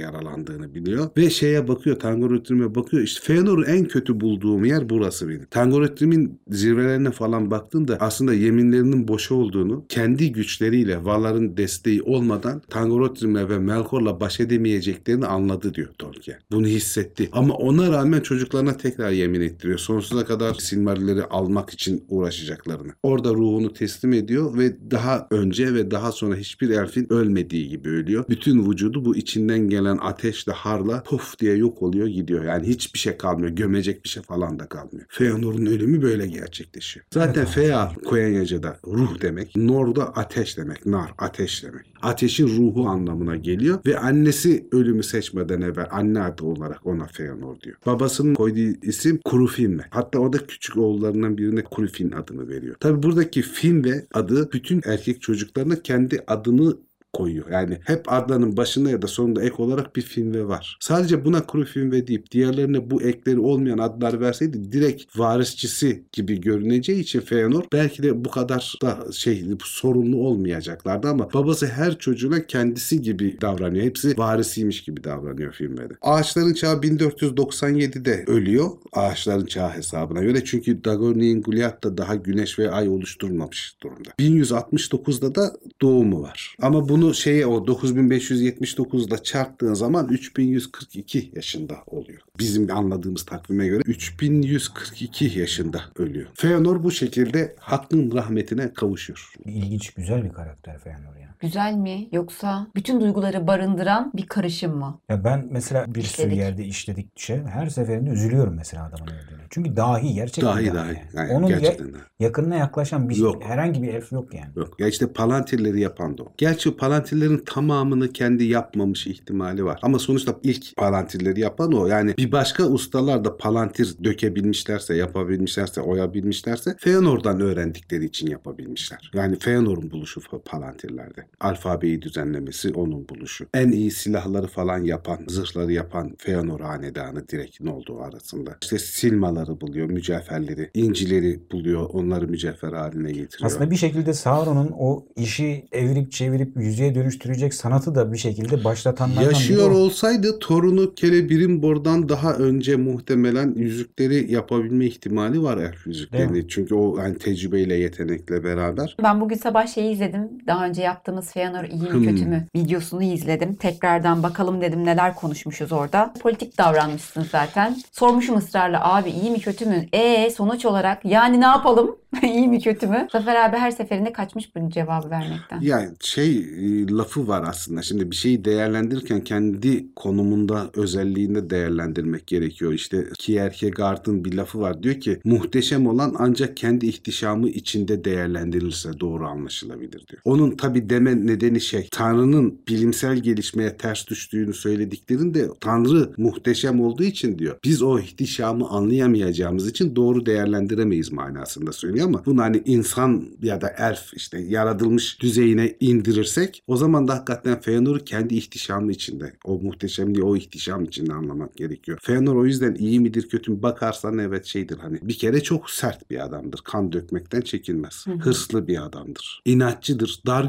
yaralandığını 0.56 0.74
biliyor. 0.74 1.10
Ve 1.16 1.30
şeye 1.30 1.68
bakıyor, 1.68 1.98
Tangorotrim'e 1.98 2.74
bakıyor. 2.74 3.02
İşte 3.02 3.20
Feanor'u 3.22 3.64
en 3.64 3.84
kötü 3.84 4.20
bulduğum 4.20 4.64
yer 4.64 4.88
burası 4.88 5.28
benim. 5.28 5.46
Tangorotrim'in 5.50 6.40
zirvelerine 6.48 7.10
falan 7.10 7.50
baktığında 7.50 7.96
aslında 8.00 8.34
yeminlerinin 8.34 9.08
boş 9.08 9.32
olduğunu, 9.32 9.84
kendi 9.88 10.32
güçleriyle 10.32 11.04
Valar'ın 11.04 11.56
desteği 11.56 12.02
olmadan 12.02 12.62
Tangorotrim'le 12.70 13.48
ve 13.48 13.58
Melkor'la 13.58 14.20
baş 14.20 14.40
edemeyeceklerini 14.40 15.26
anladı 15.26 15.74
diyor 15.74 15.88
Tolkien. 15.98 16.38
Bunu 16.50 16.66
hissetti. 16.66 17.28
Ama 17.32 17.54
ona 17.54 17.92
rağmen 17.92 18.20
çocuklarına 18.20 18.76
tekrar 18.76 19.10
yemin 19.10 19.40
ettiriyor. 19.40 19.78
Sonsuza 19.78 20.24
kadar 20.24 20.54
Silmarilleri 20.54 21.24
almak 21.24 21.70
için 21.70 22.04
uğraşacaklarını. 22.08 22.92
Orada 23.02 23.34
ruhunu 23.34 23.72
teslim 23.72 24.12
ediyor 24.12 24.58
ve 24.58 24.90
daha 24.90 25.26
önce 25.30 25.74
ve 25.74 25.90
daha 25.90 26.12
sonra 26.12 26.36
hiçbir 26.36 26.70
elfin 26.70 27.12
ölmediği 27.12 27.68
gibi 27.68 27.88
ölüyor. 27.88 28.24
Bütün 28.28 28.70
vücudu 28.70 29.04
bu 29.04 29.16
içinden 29.16 29.68
gelen 29.68 29.98
ateşle 30.46 30.52
harla 30.52 31.02
puf 31.02 31.38
diye 31.38 31.56
yok 31.56 31.82
oluyor 31.82 32.06
gidiyor. 32.06 32.44
Yani 32.44 32.66
hiçbir 32.66 32.98
şey 32.98 33.16
kalmıyor. 33.16 33.52
Gömecek 33.52 34.04
bir 34.04 34.08
şey 34.08 34.22
falan 34.22 34.58
da 34.58 34.66
kalmıyor. 34.66 35.06
Feanor'un 35.08 35.66
ölümü 35.66 36.02
böyle 36.02 36.26
gerçekleşiyor. 36.26 37.06
Zaten 37.14 37.46
Fea 37.46 37.92
Koyenyaca'da 38.04 38.76
ruh 38.86 39.20
demek. 39.20 39.56
Nor'da 39.56 40.04
ateş 40.16 40.58
demek. 40.58 40.86
Nar 40.86 41.10
ateş 41.18 41.64
demek. 41.64 41.86
Ateşin 42.02 42.48
ruhu 42.48 42.88
anlamına 42.88 43.36
geliyor 43.36 43.78
ve 43.86 43.98
annesi 43.98 44.68
ölümü 44.72 45.02
seçmeden 45.02 45.60
evvel 45.60 45.86
anne 45.90 46.20
adı 46.20 46.44
olarak 46.44 46.86
ona 46.86 47.06
Feanor 47.06 47.60
diyor. 47.60 47.76
Babasının 47.86 48.34
koyduğu 48.34 48.76
isim 48.82 49.20
Kurufinme. 49.24 49.84
Hatta 49.90 50.18
o 50.18 50.32
da 50.32 50.38
küçük 50.46 50.76
oğullarından 50.76 51.38
birine 51.38 51.64
Kurufin 51.64 52.10
adını 52.10 52.48
veriyor. 52.48 52.76
Tabi 52.80 53.02
buradaki 53.02 53.42
Finve 53.42 54.06
adı 54.14 54.52
bütün 54.52 54.82
erkek 54.84 55.22
çocuklarına 55.22 55.82
kendi 55.82 56.24
adını 56.26 56.76
koyuyor. 57.16 57.50
Yani 57.50 57.78
hep 57.84 58.12
adlarının 58.12 58.56
başında 58.56 58.90
ya 58.90 59.02
da 59.02 59.06
sonunda 59.06 59.42
ek 59.42 59.54
olarak 59.58 59.96
bir 59.96 60.02
filmve 60.02 60.48
var. 60.48 60.78
Sadece 60.80 61.24
buna 61.24 61.46
kuru 61.46 61.64
filmve 61.64 62.06
deyip 62.06 62.30
diğerlerine 62.30 62.90
bu 62.90 63.02
ekleri 63.02 63.38
olmayan 63.38 63.78
adlar 63.78 64.20
verseydi 64.20 64.72
direkt 64.72 65.18
varisçisi 65.18 66.04
gibi 66.12 66.40
görüneceği 66.40 67.00
için 67.00 67.20
Feanor 67.20 67.64
belki 67.72 68.02
de 68.02 68.24
bu 68.24 68.30
kadar 68.30 68.74
da 68.82 68.98
şey 69.12 69.44
sorunlu 69.64 70.16
olmayacaklardı 70.16 71.08
ama 71.08 71.32
babası 71.32 71.66
her 71.66 71.98
çocuğuna 71.98 72.46
kendisi 72.46 73.02
gibi 73.02 73.40
davranıyor. 73.40 73.84
Hepsi 73.84 74.18
varisiymiş 74.18 74.82
gibi 74.82 75.04
davranıyor 75.04 75.52
filmde. 75.52 75.88
Ağaçların 76.02 76.54
çağı 76.54 76.76
1497'de 76.76 78.24
ölüyor. 78.26 78.70
Ağaçların 78.92 79.46
çağı 79.46 79.70
hesabına 79.70 80.22
göre. 80.22 80.44
Çünkü 80.44 80.84
Dagorni'nin 80.84 81.42
Goliath'ta 81.42 81.98
daha 81.98 82.14
güneş 82.14 82.58
ve 82.58 82.70
ay 82.70 82.88
oluşturulmamış 82.88 83.76
durumda. 83.82 84.10
1169'da 84.18 85.34
da 85.34 85.52
doğumu 85.82 86.22
var. 86.22 86.56
Ama 86.62 86.88
bunu 86.88 87.05
şeye 87.14 87.46
o 87.46 87.66
9579'da 87.66 89.22
çarptığın 89.22 89.74
zaman 89.74 90.08
3142 90.08 91.30
yaşında 91.34 91.76
oluyor. 91.86 92.20
Bizim 92.38 92.70
anladığımız 92.76 93.24
takvime 93.24 93.66
göre 93.66 93.82
3142 93.86 95.38
yaşında 95.38 95.80
ölüyor. 95.96 96.26
Feanor 96.34 96.82
bu 96.82 96.90
şekilde 96.90 97.56
hakkın 97.58 98.12
rahmetine 98.12 98.72
kavuşuyor. 98.74 99.32
İlginç, 99.44 99.90
güzel 99.90 100.24
bir 100.24 100.32
karakter 100.32 100.78
Feanor 100.78 101.16
ya. 101.16 101.34
Güzel 101.40 101.74
mi 101.74 102.08
yoksa 102.12 102.66
bütün 102.74 103.00
duyguları 103.00 103.46
barındıran 103.46 104.12
bir 104.16 104.26
karışım 104.26 104.76
mı? 104.78 105.00
Ya 105.08 105.24
ben 105.24 105.46
mesela 105.50 105.94
bir 105.94 106.02
sürü 106.02 106.22
İşledik. 106.26 106.38
yerde 106.38 106.64
işledik 106.64 107.18
şey 107.18 107.38
her 107.38 107.66
seferinde 107.68 108.10
üzülüyorum 108.10 108.54
mesela 108.54 108.84
adamın 108.86 109.06
öldüğüne. 109.12 109.42
Çünkü 109.50 109.76
dahi 109.76 110.14
gerçekten 110.14 110.54
Dahi 110.56 110.74
dahi. 110.74 111.02
Yani 111.14 111.32
Onun 111.32 111.46
ya- 111.46 111.58
gerçekten 111.58 111.92
dahi. 111.94 112.00
yakınına 112.20 112.54
yaklaşan 112.56 113.08
bir 113.08 113.16
Yok. 113.16 113.44
herhangi 113.44 113.82
bir 113.82 113.88
elf 113.94 114.12
yok 114.12 114.34
yani. 114.34 114.50
Yok. 114.56 114.80
Ya 114.80 114.86
işte 114.88 115.12
Palantirleri 115.12 115.80
yapan 115.80 116.18
da 116.18 116.22
o. 116.22 116.32
Gerçi 116.36 116.76
Palantirlerin 116.76 117.42
tamamını 117.46 118.12
kendi 118.12 118.44
yapmamış 118.44 119.06
ihtimali 119.06 119.64
var. 119.64 119.78
Ama 119.82 119.98
sonuçta 119.98 120.34
ilk 120.42 120.76
Palantirleri 120.76 121.40
yapan 121.40 121.72
o. 121.72 121.86
Yani 121.86 122.14
bir 122.18 122.32
başka 122.32 122.64
ustalar 122.64 123.24
da 123.24 123.36
Palantir 123.36 123.96
dökebilmişlerse, 124.04 124.94
yapabilmişlerse, 124.96 125.80
oyabilmişlerse 125.80 126.76
Feanor'dan 126.78 127.40
öğrendikleri 127.40 128.04
için 128.04 128.26
yapabilmişler. 128.30 129.10
Yani 129.14 129.38
Feanor'un 129.38 129.90
buluşu 129.90 130.20
Palantirlerde. 130.44 131.25
Alfabeyi 131.40 132.02
düzenlemesi 132.02 132.72
onun 132.72 133.08
buluşu. 133.08 133.46
En 133.54 133.72
iyi 133.72 133.90
silahları 133.90 134.46
falan 134.46 134.78
yapan, 134.78 135.18
zırhları 135.28 135.72
yapan 135.72 136.14
Feanor 136.18 136.60
hanedanı 136.60 137.28
direkt 137.28 137.60
ne 137.60 137.70
olduğu 137.70 138.00
arasında. 138.00 138.56
İşte 138.62 138.78
silmaları 138.78 139.60
buluyor, 139.60 139.90
mücevherleri, 139.90 140.70
incileri 140.74 141.40
buluyor, 141.52 141.90
onları 141.92 142.28
mücevher 142.28 142.72
haline 142.72 143.12
getiriyor. 143.12 143.50
Aslında 143.50 143.70
bir 143.70 143.76
şekilde 143.76 144.14
Sauron'un 144.14 144.70
o 144.78 145.06
işi 145.16 145.64
evirip 145.72 146.12
çevirip 146.12 146.56
yüzeye 146.56 146.94
dönüştürecek 146.94 147.54
sanatı 147.54 147.94
da 147.94 148.12
bir 148.12 148.18
şekilde 148.18 148.64
başlatanlardan 148.64 149.22
biri 149.22 149.34
Yaşıyor 149.34 149.70
o. 149.70 149.74
olsaydı 149.74 150.38
torunu 150.38 150.94
Celebrimbor'dan 150.96 152.08
daha 152.08 152.34
önce 152.34 152.76
muhtemelen 152.76 153.54
yüzükleri 153.54 154.32
yapabilme 154.32 154.86
ihtimali 154.86 155.42
var 155.42 155.58
elf 155.58 155.86
yüzüklerini. 155.86 156.48
Çünkü 156.48 156.74
o 156.74 156.98
yani 156.98 157.18
tecrübeyle 157.18 157.74
yetenekle 157.74 158.44
beraber. 158.44 158.96
Ben 159.02 159.20
bugün 159.20 159.36
sabah 159.36 159.66
şeyi 159.66 159.92
izledim. 159.92 160.28
Daha 160.46 160.66
önce 160.66 160.82
yaptığımız 161.16 161.32
Feanor 161.32 161.64
iyi 161.64 161.82
mi 161.82 161.90
Hmm. 161.90 162.04
kötü 162.04 162.26
mü 162.26 162.46
videosunu 162.56 163.02
izledim. 163.02 163.54
Tekrardan 163.54 164.22
bakalım 164.22 164.60
dedim 164.60 164.84
neler 164.84 165.14
konuşmuşuz 165.14 165.72
orada. 165.72 166.12
Politik 166.20 166.58
davranmışsın 166.58 167.26
zaten. 167.32 167.76
Sormuşum 167.92 168.36
ısrarla 168.36 168.94
abi 168.94 169.10
iyi 169.10 169.30
mi 169.30 169.40
kötü 169.40 169.66
mü? 169.66 169.86
E 169.92 170.30
sonuç 170.30 170.64
olarak 170.64 171.04
yani 171.04 171.40
ne 171.40 171.44
yapalım? 171.44 171.96
iyi 172.22 172.48
mi 172.48 172.60
kötü 172.60 172.86
mü? 172.86 173.08
Zafer 173.12 173.48
abi 173.48 173.56
her 173.56 173.70
seferinde 173.70 174.12
kaçmış 174.12 174.56
bu 174.56 174.70
cevabı 174.70 175.10
vermekten. 175.10 175.60
Yani 175.60 175.88
şey 176.00 176.36
e, 176.38 176.88
lafı 176.90 177.28
var 177.28 177.44
aslında. 177.48 177.82
Şimdi 177.82 178.10
bir 178.10 178.16
şeyi 178.16 178.44
değerlendirirken 178.44 179.20
kendi 179.20 179.94
konumunda 179.96 180.70
özelliğinde 180.74 181.50
değerlendirmek 181.50 182.26
gerekiyor. 182.26 182.72
İşte 182.72 183.04
Kierkegaard'ın 183.18 184.24
bir 184.24 184.32
lafı 184.34 184.60
var. 184.60 184.82
Diyor 184.82 184.94
ki 185.00 185.20
muhteşem 185.24 185.86
olan 185.86 186.14
ancak 186.18 186.56
kendi 186.56 186.86
ihtişamı 186.86 187.48
içinde 187.48 188.04
değerlendirilirse 188.04 189.00
doğru 189.00 189.26
anlaşılabilir 189.26 190.06
diyor. 190.08 190.22
Onun 190.24 190.50
tabi 190.56 190.90
deme 190.90 191.05
nedeni 191.14 191.60
şey 191.60 191.88
Tanrı'nın 191.90 192.60
bilimsel 192.68 193.16
gelişmeye 193.16 193.76
ters 193.76 194.08
düştüğünü 194.08 194.54
söylediklerinde 194.54 195.48
Tanrı 195.60 196.12
muhteşem 196.16 196.80
olduğu 196.80 197.02
için 197.04 197.38
diyor. 197.38 197.56
Biz 197.64 197.82
o 197.82 197.98
ihtişamı 197.98 198.68
anlayamayacağımız 198.68 199.68
için 199.68 199.96
doğru 199.96 200.26
değerlendiremeyiz 200.26 201.12
manasında 201.12 201.72
söylüyor 201.72 202.06
ama 202.06 202.22
bunu 202.26 202.42
hani 202.42 202.62
insan 202.64 203.28
ya 203.42 203.60
da 203.60 203.74
elf 203.78 204.14
işte 204.14 204.38
yaratılmış 204.38 205.22
düzeyine 205.22 205.76
indirirsek 205.80 206.62
o 206.66 206.76
zaman 206.76 207.08
da 207.08 207.14
hakikaten 207.14 207.60
Feanor'u 207.60 208.04
kendi 208.04 208.34
ihtişamı 208.34 208.92
içinde 208.92 209.32
o 209.44 209.58
muhteşemliği 209.58 210.24
o 210.24 210.36
ihtişam 210.36 210.84
içinde 210.84 211.12
anlamak 211.12 211.56
gerekiyor. 211.56 211.98
Feanor 212.02 212.34
o 212.34 212.46
yüzden 212.46 212.74
iyi 212.74 213.00
midir 213.00 213.28
kötü 213.28 213.50
mü 213.50 213.62
bakarsan 213.62 214.18
evet 214.18 214.44
şeydir 214.44 214.78
hani 214.78 214.98
bir 215.02 215.18
kere 215.18 215.42
çok 215.42 215.70
sert 215.70 216.10
bir 216.10 216.24
adamdır. 216.24 216.60
Kan 216.64 216.92
dökmekten 216.92 217.40
çekinmez. 217.40 218.06
Hı 218.06 218.12
hı. 218.12 218.18
Hırslı 218.18 218.68
bir 218.68 218.84
adamdır. 218.86 219.42
İnatçıdır. 219.44 220.22
Dar 220.26 220.44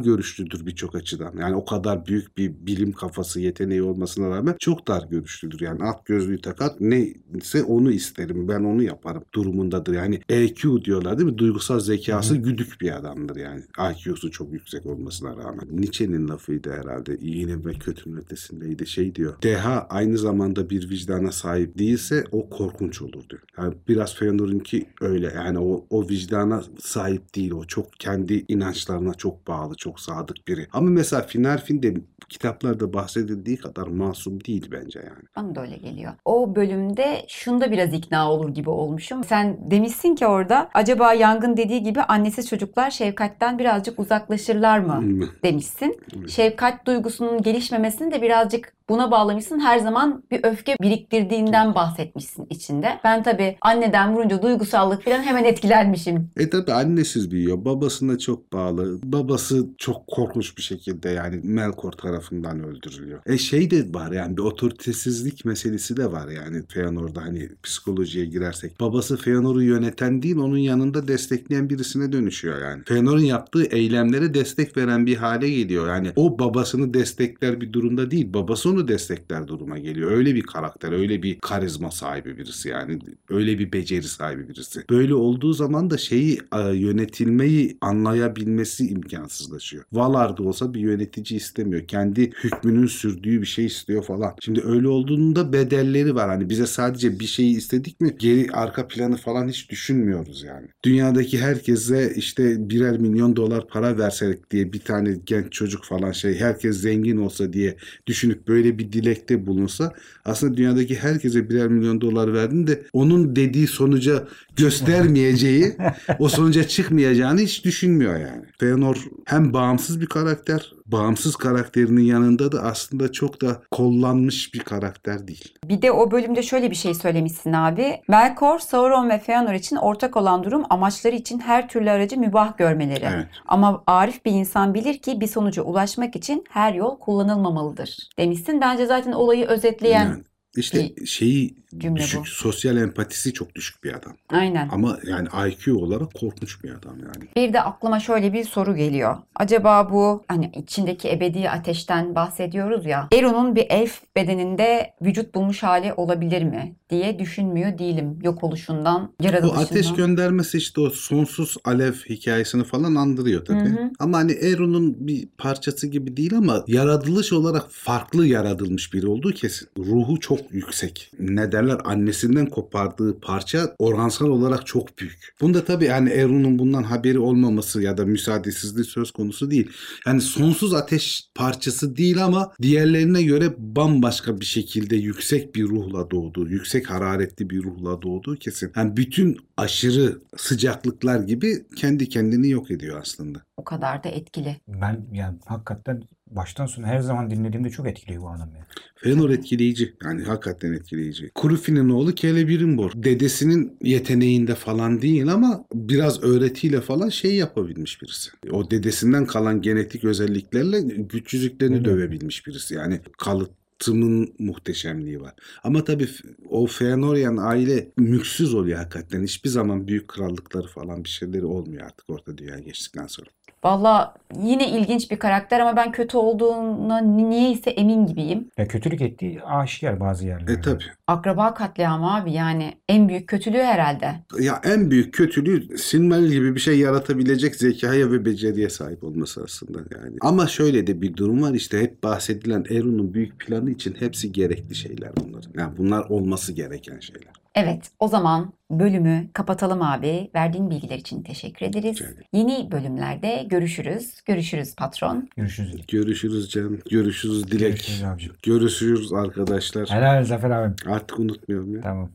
görüşlüdür 0.48 0.66
birçok 0.66 0.96
açıdan. 0.96 1.34
Yani 1.40 1.56
o 1.56 1.66
kadar 1.66 2.06
büyük 2.06 2.38
bir 2.38 2.54
bilim 2.60 2.92
kafası 2.92 3.40
yeteneği 3.40 3.82
olmasına 3.84 4.30
rağmen 4.30 4.56
çok 4.60 4.88
dar 4.88 5.04
görüşlüdür. 5.10 5.62
Yani 5.62 5.84
at 5.84 6.06
gözlüğü 6.06 6.42
takar 6.42 6.72
neyse 6.80 7.64
onu 7.64 7.92
isterim 7.92 8.48
ben 8.48 8.64
onu 8.64 8.84
yaparım 8.84 9.24
durumundadır. 9.34 9.94
Yani 9.94 10.22
EQ 10.30 10.86
diyorlar 10.86 11.18
değil 11.18 11.30
mi? 11.30 11.38
Duygusal 11.38 11.80
zekası 11.80 12.38
güdük 12.38 12.82
bir 12.82 12.98
adamdır 12.98 13.36
yani. 13.36 13.64
IQ'su 13.92 14.32
çok 14.32 14.54
yüksek 14.54 14.86
olmasına 14.86 15.38
rağmen. 15.38 15.68
Nietzsche'nin 15.72 16.28
lafıydı 16.28 16.72
herhalde. 16.72 17.18
İyinin 17.18 17.66
ve 17.66 17.74
kötünün 17.74 18.18
ötesindeydi. 18.18 18.88
Şey 18.88 19.16
diyor. 19.16 19.36
Deha 19.44 19.88
aynı 19.90 20.18
zamanda 20.18 20.70
bir 20.70 20.90
vicdana 20.90 21.32
sahip 21.32 21.78
değilse 21.78 22.24
o 22.32 22.50
korkunç 22.50 23.02
olur 23.02 23.30
diyor. 23.30 23.42
Yani 23.58 23.74
biraz 23.88 24.16
Feanor'unki 24.16 24.86
öyle. 25.02 25.34
Yani 25.36 25.60
o, 25.60 25.86
o 25.90 26.10
vicdana 26.10 26.64
sahip 26.80 27.36
değil. 27.36 27.52
O 27.52 27.64
çok 27.64 27.94
kendi 28.00 28.46
inançlarına 28.48 29.14
çok 29.14 29.48
bağlı, 29.48 29.76
çok 29.76 30.00
sadık 30.00 30.37
biri. 30.48 30.68
Ama 30.74 30.90
mesela 30.90 31.22
final 31.22 31.58
filmde 31.58 31.94
kitaplarda 32.30 32.94
bahsedildiği 32.94 33.58
kadar 33.58 33.88
masum 33.88 34.44
değil 34.44 34.70
bence 34.72 35.00
yani. 35.00 35.26
Bana 35.36 35.56
da 35.56 35.62
öyle 35.62 35.78
geliyor. 35.78 36.14
O 36.26 36.56
bölümde 36.56 37.26
şunda 37.28 37.72
biraz 37.72 37.94
ikna 37.94 38.32
olur 38.32 38.50
gibi 38.50 38.70
olmuşum. 38.70 39.24
Sen 39.24 39.58
demişsin 39.72 40.16
ki 40.16 40.28
orada 40.28 40.70
acaba 40.74 41.14
Yangın 41.14 41.58
dediği 41.58 41.84
gibi 41.84 42.02
annesiz 42.02 42.50
çocuklar 42.50 42.92
şefkatten 42.92 43.60
birazcık 43.60 44.00
uzaklaşırlar 44.00 44.80
mı 44.80 45.04
demişsin. 45.44 46.00
Evet. 46.18 46.30
Şefkat 46.30 46.86
duygusunun 46.86 47.42
gelişmemesini 47.42 48.12
de 48.12 48.22
birazcık 48.22 48.74
buna 48.90 49.12
bağlamışsın. 49.12 49.60
Her 49.60 49.80
zaman 49.80 50.24
bir 50.32 50.40
öfke 50.44 50.76
biriktirdiğinden 50.82 51.76
bahsetmişsin 51.76 52.48
içinde. 52.50 53.00
Ben 53.04 53.24
tabii 53.24 53.58
anneden 53.62 54.16
vurunca 54.16 54.42
duygusallık 54.42 55.04
falan 55.04 55.24
hemen 55.24 55.44
etkilenmişim. 55.44 56.30
E 56.38 56.50
tabi 56.50 56.74
annesiz 56.74 57.32
büyüyor. 57.32 57.66
Babasına 57.66 58.18
çok 58.18 58.54
bağlı. 58.54 59.00
Babası 59.04 59.68
çok 59.78 60.08
korkunç 60.28 60.58
bir 60.58 60.62
şekilde 60.62 61.10
yani 61.10 61.40
Melkor 61.44 61.92
tarafından 61.92 62.64
öldürülüyor. 62.64 63.20
E 63.26 63.38
şey 63.38 63.72
de 63.72 63.94
var 63.94 64.12
yani 64.12 64.38
bir 64.38 64.42
otoritesizlik 64.42 65.46
meselesi 65.46 65.98
de 65.98 66.12
var 66.12 66.28
yani 66.28 66.64
Feanor'da 66.68 67.22
hani 67.22 67.50
psikolojiye 67.64 68.26
girersek. 68.26 68.80
Babası 68.80 69.18
Feanor'u 69.18 69.64
yöneten 69.64 70.22
değil 70.22 70.38
onun 70.38 70.58
yanında 70.58 71.08
destekleyen 71.08 71.70
birisine 71.70 72.12
dönüşüyor 72.12 72.62
yani. 72.62 72.84
Feanor'un 72.86 73.24
yaptığı 73.24 73.64
eylemlere 73.64 74.34
destek 74.34 74.78
veren 74.78 75.06
bir 75.06 75.16
hale 75.16 75.50
geliyor. 75.50 75.88
Yani 75.88 76.12
o 76.16 76.40
babasını 76.40 76.94
destekler 76.94 77.62
bir 77.62 77.74
durumda 77.74 78.12
değil. 78.12 78.34
Babası 78.34 78.70
onu 78.70 78.88
destekler 78.88 79.48
duruma 79.48 79.78
geliyor. 79.80 80.12
Öyle 80.12 80.36
bir 80.36 80.42
karakter, 80.42 80.92
öyle 80.92 81.24
bir 81.24 81.40
karizma 81.40 81.92
sahibi 81.92 82.38
birisi 82.38 82.70
yani. 82.70 83.00
Öyle 83.30 83.60
bir 83.60 83.72
beceri 83.72 84.04
sahibi 84.04 84.50
birisi. 84.50 84.84
Böyle 84.90 85.14
olduğu 85.14 85.54
zaman 85.54 85.90
da 85.90 85.98
şeyi 85.98 86.40
e, 86.56 86.60
yönetilmeyi 86.60 87.78
anlayabilmesi 87.82 88.88
imkansızlaşıyor. 88.88 89.84
Valar 90.18 90.38
da 90.38 90.44
olsa 90.44 90.74
bir 90.74 90.80
yönetici 90.80 91.38
istemiyor. 91.38 91.88
Kendi 91.88 92.22
hükmünün 92.22 92.88
sürdüğü 92.88 93.42
bir 93.42 93.46
şey 93.46 93.66
istiyor 93.66 94.04
falan. 94.04 94.34
Şimdi 94.42 94.62
öyle 94.66 94.88
olduğunda 94.88 95.54
bedelleri 95.54 96.16
var. 96.16 96.30
Hani 96.30 96.50
bize 96.50 96.68
sadece 96.68 97.20
bir 97.20 97.26
şeyi 97.26 97.58
istedik 97.58 98.02
mi 98.02 98.16
geri 98.20 98.52
arka 98.52 98.88
planı 98.88 99.18
falan 99.18 99.48
hiç 99.48 99.70
düşünmüyoruz 99.70 100.44
yani. 100.44 100.68
Dünyadaki 100.86 101.40
herkese 101.40 102.14
işte 102.16 102.70
birer 102.70 102.98
milyon 102.98 103.36
dolar 103.36 103.68
para 103.68 103.98
versek 103.98 104.52
diye 104.52 104.74
bir 104.74 104.80
tane 104.80 105.16
genç 105.26 105.52
çocuk 105.52 105.86
falan 105.86 106.12
şey 106.12 106.40
herkes 106.40 106.78
zengin 106.78 107.18
olsa 107.18 107.54
diye 107.54 107.78
düşünüp 108.08 108.48
böyle 108.48 108.78
bir 108.78 108.92
dilekte 108.92 109.48
bulunsa 109.48 109.94
aslında 110.26 110.58
dünyadaki 110.58 110.96
herkese 110.96 111.50
birer 111.50 111.68
milyon 111.68 112.02
dolar 112.02 112.34
verdin 112.34 112.68
de 112.68 112.84
onun 112.94 113.36
dediği 113.36 113.68
sonuca 113.68 114.28
göstermeyeceği 114.56 115.78
o 116.20 116.30
sonuca 116.30 116.64
çıkmayacağını 116.64 117.40
hiç 117.40 117.66
düşünmüyor 117.66 118.20
yani. 118.20 118.46
Feanor 118.60 118.98
hem 119.26 119.54
bağımsız 119.54 120.02
bir 120.02 120.07
karakter 120.10 120.72
bağımsız 120.86 121.36
karakterinin 121.36 122.04
yanında 122.04 122.52
da 122.52 122.62
aslında 122.62 123.12
çok 123.12 123.42
da 123.42 123.62
kollanmış 123.72 124.54
bir 124.54 124.60
karakter 124.60 125.28
değil. 125.28 125.54
Bir 125.66 125.82
de 125.82 125.92
o 125.92 126.12
bölümde 126.12 126.44
şöyle 126.44 126.72
bir 126.72 126.76
şey 126.76 126.94
söylemişsin 126.94 127.54
abi. 127.54 128.02
Melkor, 128.08 128.60
Sauron 128.60 129.10
ve 129.10 129.20
Feanor 129.20 129.54
için 129.54 129.76
ortak 129.76 130.18
olan 130.18 130.44
durum 130.44 130.64
amaçları 130.70 131.16
için 131.16 131.40
her 131.40 131.70
türlü 131.70 131.90
aracı 131.90 132.18
mübah 132.18 132.58
görmeleri. 132.58 133.06
Evet. 133.16 133.28
Ama 133.48 133.84
arif 133.88 134.26
bir 134.26 134.32
insan 134.32 134.74
bilir 134.74 134.98
ki 134.98 135.22
bir 135.22 135.28
sonuca 135.28 135.64
ulaşmak 135.64 136.16
için 136.16 136.44
her 136.50 136.74
yol 136.74 137.00
kullanılmamalıdır 137.00 137.98
demişsin. 138.18 138.62
Bence 138.62 138.86
zaten 138.86 139.12
olayı 139.12 139.46
özetleyen 139.46 140.06
Yani 140.06 140.24
işte 140.58 141.06
şeyi 141.06 141.56
cümle 141.78 142.00
düşük, 142.00 142.20
bu. 142.20 142.26
sosyal 142.26 142.78
empatisi 142.78 143.34
çok 143.34 143.56
düşük 143.56 143.84
bir 143.84 143.94
adam. 143.94 144.14
aynen. 144.30 144.70
Ama 144.72 145.00
yani 145.04 145.28
IQ 145.50 145.78
olarak 145.78 146.14
korkunç 146.14 146.64
bir 146.64 146.70
adam 146.70 147.00
yani. 147.00 147.30
Bir 147.36 147.54
de 147.54 147.62
aklıma 147.62 148.00
şöyle 148.00 148.34
bir 148.34 148.44
soru 148.44 148.76
geliyor. 148.76 149.18
Acaba 149.36 149.92
bu 149.92 150.24
hani 150.28 150.52
içindeki 150.56 151.12
ebedi 151.12 151.50
ateşten 151.50 152.16
bahsediyoruz 152.16 152.86
ya. 152.86 153.08
Eron'un 153.14 153.56
bir 153.56 153.66
elf 153.70 154.02
bedeninde 154.16 154.94
vücut 155.02 155.36
bulmuş 155.36 155.64
hali 155.64 155.94
olabilir 155.94 156.44
mi 156.44 156.76
diye 156.90 157.20
düşünmüyor 157.20 157.78
değilim. 157.78 158.20
Yok 158.24 158.44
oluşundan, 158.44 159.12
Bu 159.22 159.26
yaratılışından. 159.26 159.64
ateş 159.64 159.94
göndermesi 159.94 160.58
işte 160.58 160.82
o 160.82 160.90
sonsuz 160.90 161.58
alev 161.66 161.94
hikayesini 161.94 162.64
falan 162.64 162.96
andırıyor 162.96 163.46
tabii. 163.46 163.60
Hı 163.60 163.64
hı. 163.84 163.92
Ama 164.00 164.18
hani 164.18 164.32
Eron'un 164.32 165.08
bir 165.08 165.28
parçası 165.38 165.88
gibi 165.88 166.18
değil 166.18 166.38
ama 166.38 166.64
yaratılış 166.68 167.34
olarak 167.34 167.66
farklı 167.70 168.28
yaratılmış 168.28 168.94
biri 168.94 169.08
olduğu 169.08 169.32
kesin. 169.32 169.68
Ruhu 169.78 170.20
çok 170.20 170.40
yüksek. 170.52 171.12
Ne 171.20 171.52
derler 171.58 171.78
annesinden 171.84 172.46
kopardığı 172.46 173.20
parça 173.20 173.76
oransal 173.80 174.28
olarak 174.28 174.68
çok 174.68 175.00
büyük. 175.00 175.34
Bunda 175.42 175.66
tabii 175.66 175.86
yani 175.86 176.10
Eron'un 176.10 176.60
bundan 176.60 176.84
haberi 176.84 177.20
olmaması 177.20 177.82
ya 177.82 177.98
da 177.98 178.06
müsaadesizliği 178.06 178.86
söz 178.86 179.12
konusu 179.12 179.52
değil. 179.52 179.72
Yani 180.06 180.22
sonsuz 180.22 180.74
ateş 180.74 181.30
parçası 181.36 181.98
değil 181.98 182.26
ama 182.26 182.52
diğerlerine 182.62 183.24
göre 183.24 183.54
bambaşka 183.58 184.40
bir 184.40 184.46
şekilde 184.46 184.96
yüksek 184.96 185.56
bir 185.56 185.64
ruhla 185.64 186.12
doğdu. 186.12 186.48
Yüksek 186.50 186.90
hararetli 186.90 187.50
bir 187.50 187.64
ruhla 187.64 188.02
doğduğu 188.02 188.36
kesin. 188.36 188.72
Yani 188.76 188.98
bütün 188.98 189.38
aşırı 189.58 190.22
sıcaklıklar 190.38 191.20
gibi 191.20 191.68
kendi 191.76 192.10
kendini 192.10 192.50
yok 192.50 192.72
ediyor 192.72 193.02
aslında. 193.02 193.42
O 193.58 193.64
kadar 193.64 194.04
da 194.04 194.10
etkili. 194.10 194.58
Ben 194.68 195.06
yani 195.14 195.38
hakikaten 195.46 196.04
baştan 196.32 196.66
sona 196.66 196.88
her 196.88 197.00
zaman 197.00 197.30
dinlediğimde 197.30 197.70
çok 197.70 197.88
etkiliyor 197.88 198.22
bu 198.22 198.30
adam 198.30 198.50
ya. 198.56 198.68
Fëanor 199.04 199.34
etkileyici. 199.34 199.94
Yani 200.04 200.24
hakikaten 200.24 200.74
etkileyici. 200.74 201.32
Kurufi'nin 201.36 201.90
oğlu 201.90 202.16
Celebrimbor. 202.16 202.92
Dedesinin 202.96 203.78
yeteneğinde 203.82 204.56
falan 204.56 205.02
değil 205.02 205.34
ama 205.34 205.66
biraz 205.74 206.24
öğretiyle 206.24 206.82
falan 206.82 207.10
şey 207.10 207.36
yapabilmiş 207.36 208.02
birisi. 208.02 208.30
O 208.52 208.72
dedesinden 208.72 209.26
kalan 209.26 209.62
genetik 209.62 210.04
özelliklerle 210.04 210.82
güç 210.82 211.34
yüzüklerini 211.34 211.76
Öyle. 211.76 211.86
dövebilmiş 211.86 212.48
birisi. 212.48 212.76
Yani 212.76 213.00
kalıtımın 213.18 214.34
muhteşemliği 214.40 215.22
var. 215.22 215.34
Ama 215.64 215.84
tabii 215.84 216.08
o 216.50 216.68
Feanorian 216.68 217.38
aile 217.38 217.92
mülksüz 217.98 218.54
oluyor 218.54 218.78
hakikaten. 218.78 219.24
Hiçbir 219.24 219.50
zaman 219.50 219.88
büyük 219.88 220.08
krallıkları 220.08 220.68
falan 220.68 221.04
bir 221.04 221.10
şeyleri 221.10 221.46
olmuyor 221.46 221.86
artık 221.86 222.10
orta 222.10 222.38
dünya 222.38 222.60
geçtikten 222.60 223.08
sonra. 223.08 223.30
Valla 223.64 224.14
yine 224.44 224.70
ilginç 224.70 225.12
bir 225.12 225.20
karakter 225.20 225.60
ama 225.60 225.76
ben 225.76 225.92
kötü 225.92 226.18
olduğuna 226.18 226.98
niyeyse 227.02 227.70
emin 227.70 228.06
gibiyim. 228.06 228.48
Ya 228.58 228.68
kötülük 228.68 229.02
ettiği 229.02 229.44
aşikar 229.44 230.00
bazı 230.00 230.28
yerlerde. 230.28 230.54
E 230.54 230.62
tabii. 230.62 230.84
Akraba 231.08 231.54
katliamı 231.54 232.16
abi 232.16 232.32
yani 232.32 232.74
en 232.90 233.10
büyük 233.10 233.28
kötülüğü 233.28 233.58
herhalde. 233.58 234.16
Ya 234.40 234.62
en 234.64 234.92
büyük 234.92 235.14
kötülüğü 235.14 235.78
Silmaril 235.78 236.32
gibi 236.32 236.56
bir 236.56 236.60
şey 236.60 236.80
yaratabilecek 236.80 237.56
zekaya 237.56 238.12
ve 238.12 238.26
beceriye 238.26 238.70
sahip 238.70 239.04
olması 239.04 239.44
aslında 239.44 239.80
yani. 239.96 240.16
Ama 240.22 240.48
şöyle 240.48 240.88
de 240.88 241.02
bir 241.02 241.18
durum 241.18 241.42
var 241.42 241.54
işte 241.54 241.82
hep 241.82 242.04
bahsedilen 242.04 242.66
Eron'un 242.70 243.14
büyük 243.14 243.40
planı 243.40 243.72
için 243.72 243.96
hepsi 244.00 244.32
gerekli 244.32 244.76
şeyler 244.76 245.12
bunlar. 245.20 245.46
Yani 245.58 245.78
bunlar 245.78 246.10
olması 246.10 246.54
gereken 246.54 247.00
şeyler. 247.00 247.34
Evet 247.58 247.92
o 248.00 248.08
zaman 248.08 248.54
bölümü 248.72 249.28
kapatalım 249.34 249.82
abi. 249.82 250.32
Verdiğin 250.36 250.70
bilgiler 250.70 250.98
için 250.98 251.24
teşekkür 251.24 251.66
ederiz. 251.66 252.02
Ederim. 252.02 252.24
Yeni 252.34 252.72
bölümlerde 252.72 253.46
görüşürüz. 253.50 254.22
Görüşürüz 254.26 254.76
patron. 254.76 255.30
Görüşürüz. 255.38 255.88
Görüşürüz 255.88 256.50
Can. 256.50 256.80
Görüşürüz 256.90 257.52
Dilek. 257.52 257.60
Görüşürüz 257.60 258.04
abicim. 258.04 258.34
Görüşürüz 258.44 259.14
arkadaşlar. 259.14 259.90
Helal 259.90 260.24
Zafer 260.26 260.50
abim. 260.50 260.76
Artık 260.86 261.20
unutmuyorum 261.20 261.76
ya. 261.76 261.82
Tamam. 261.82 262.10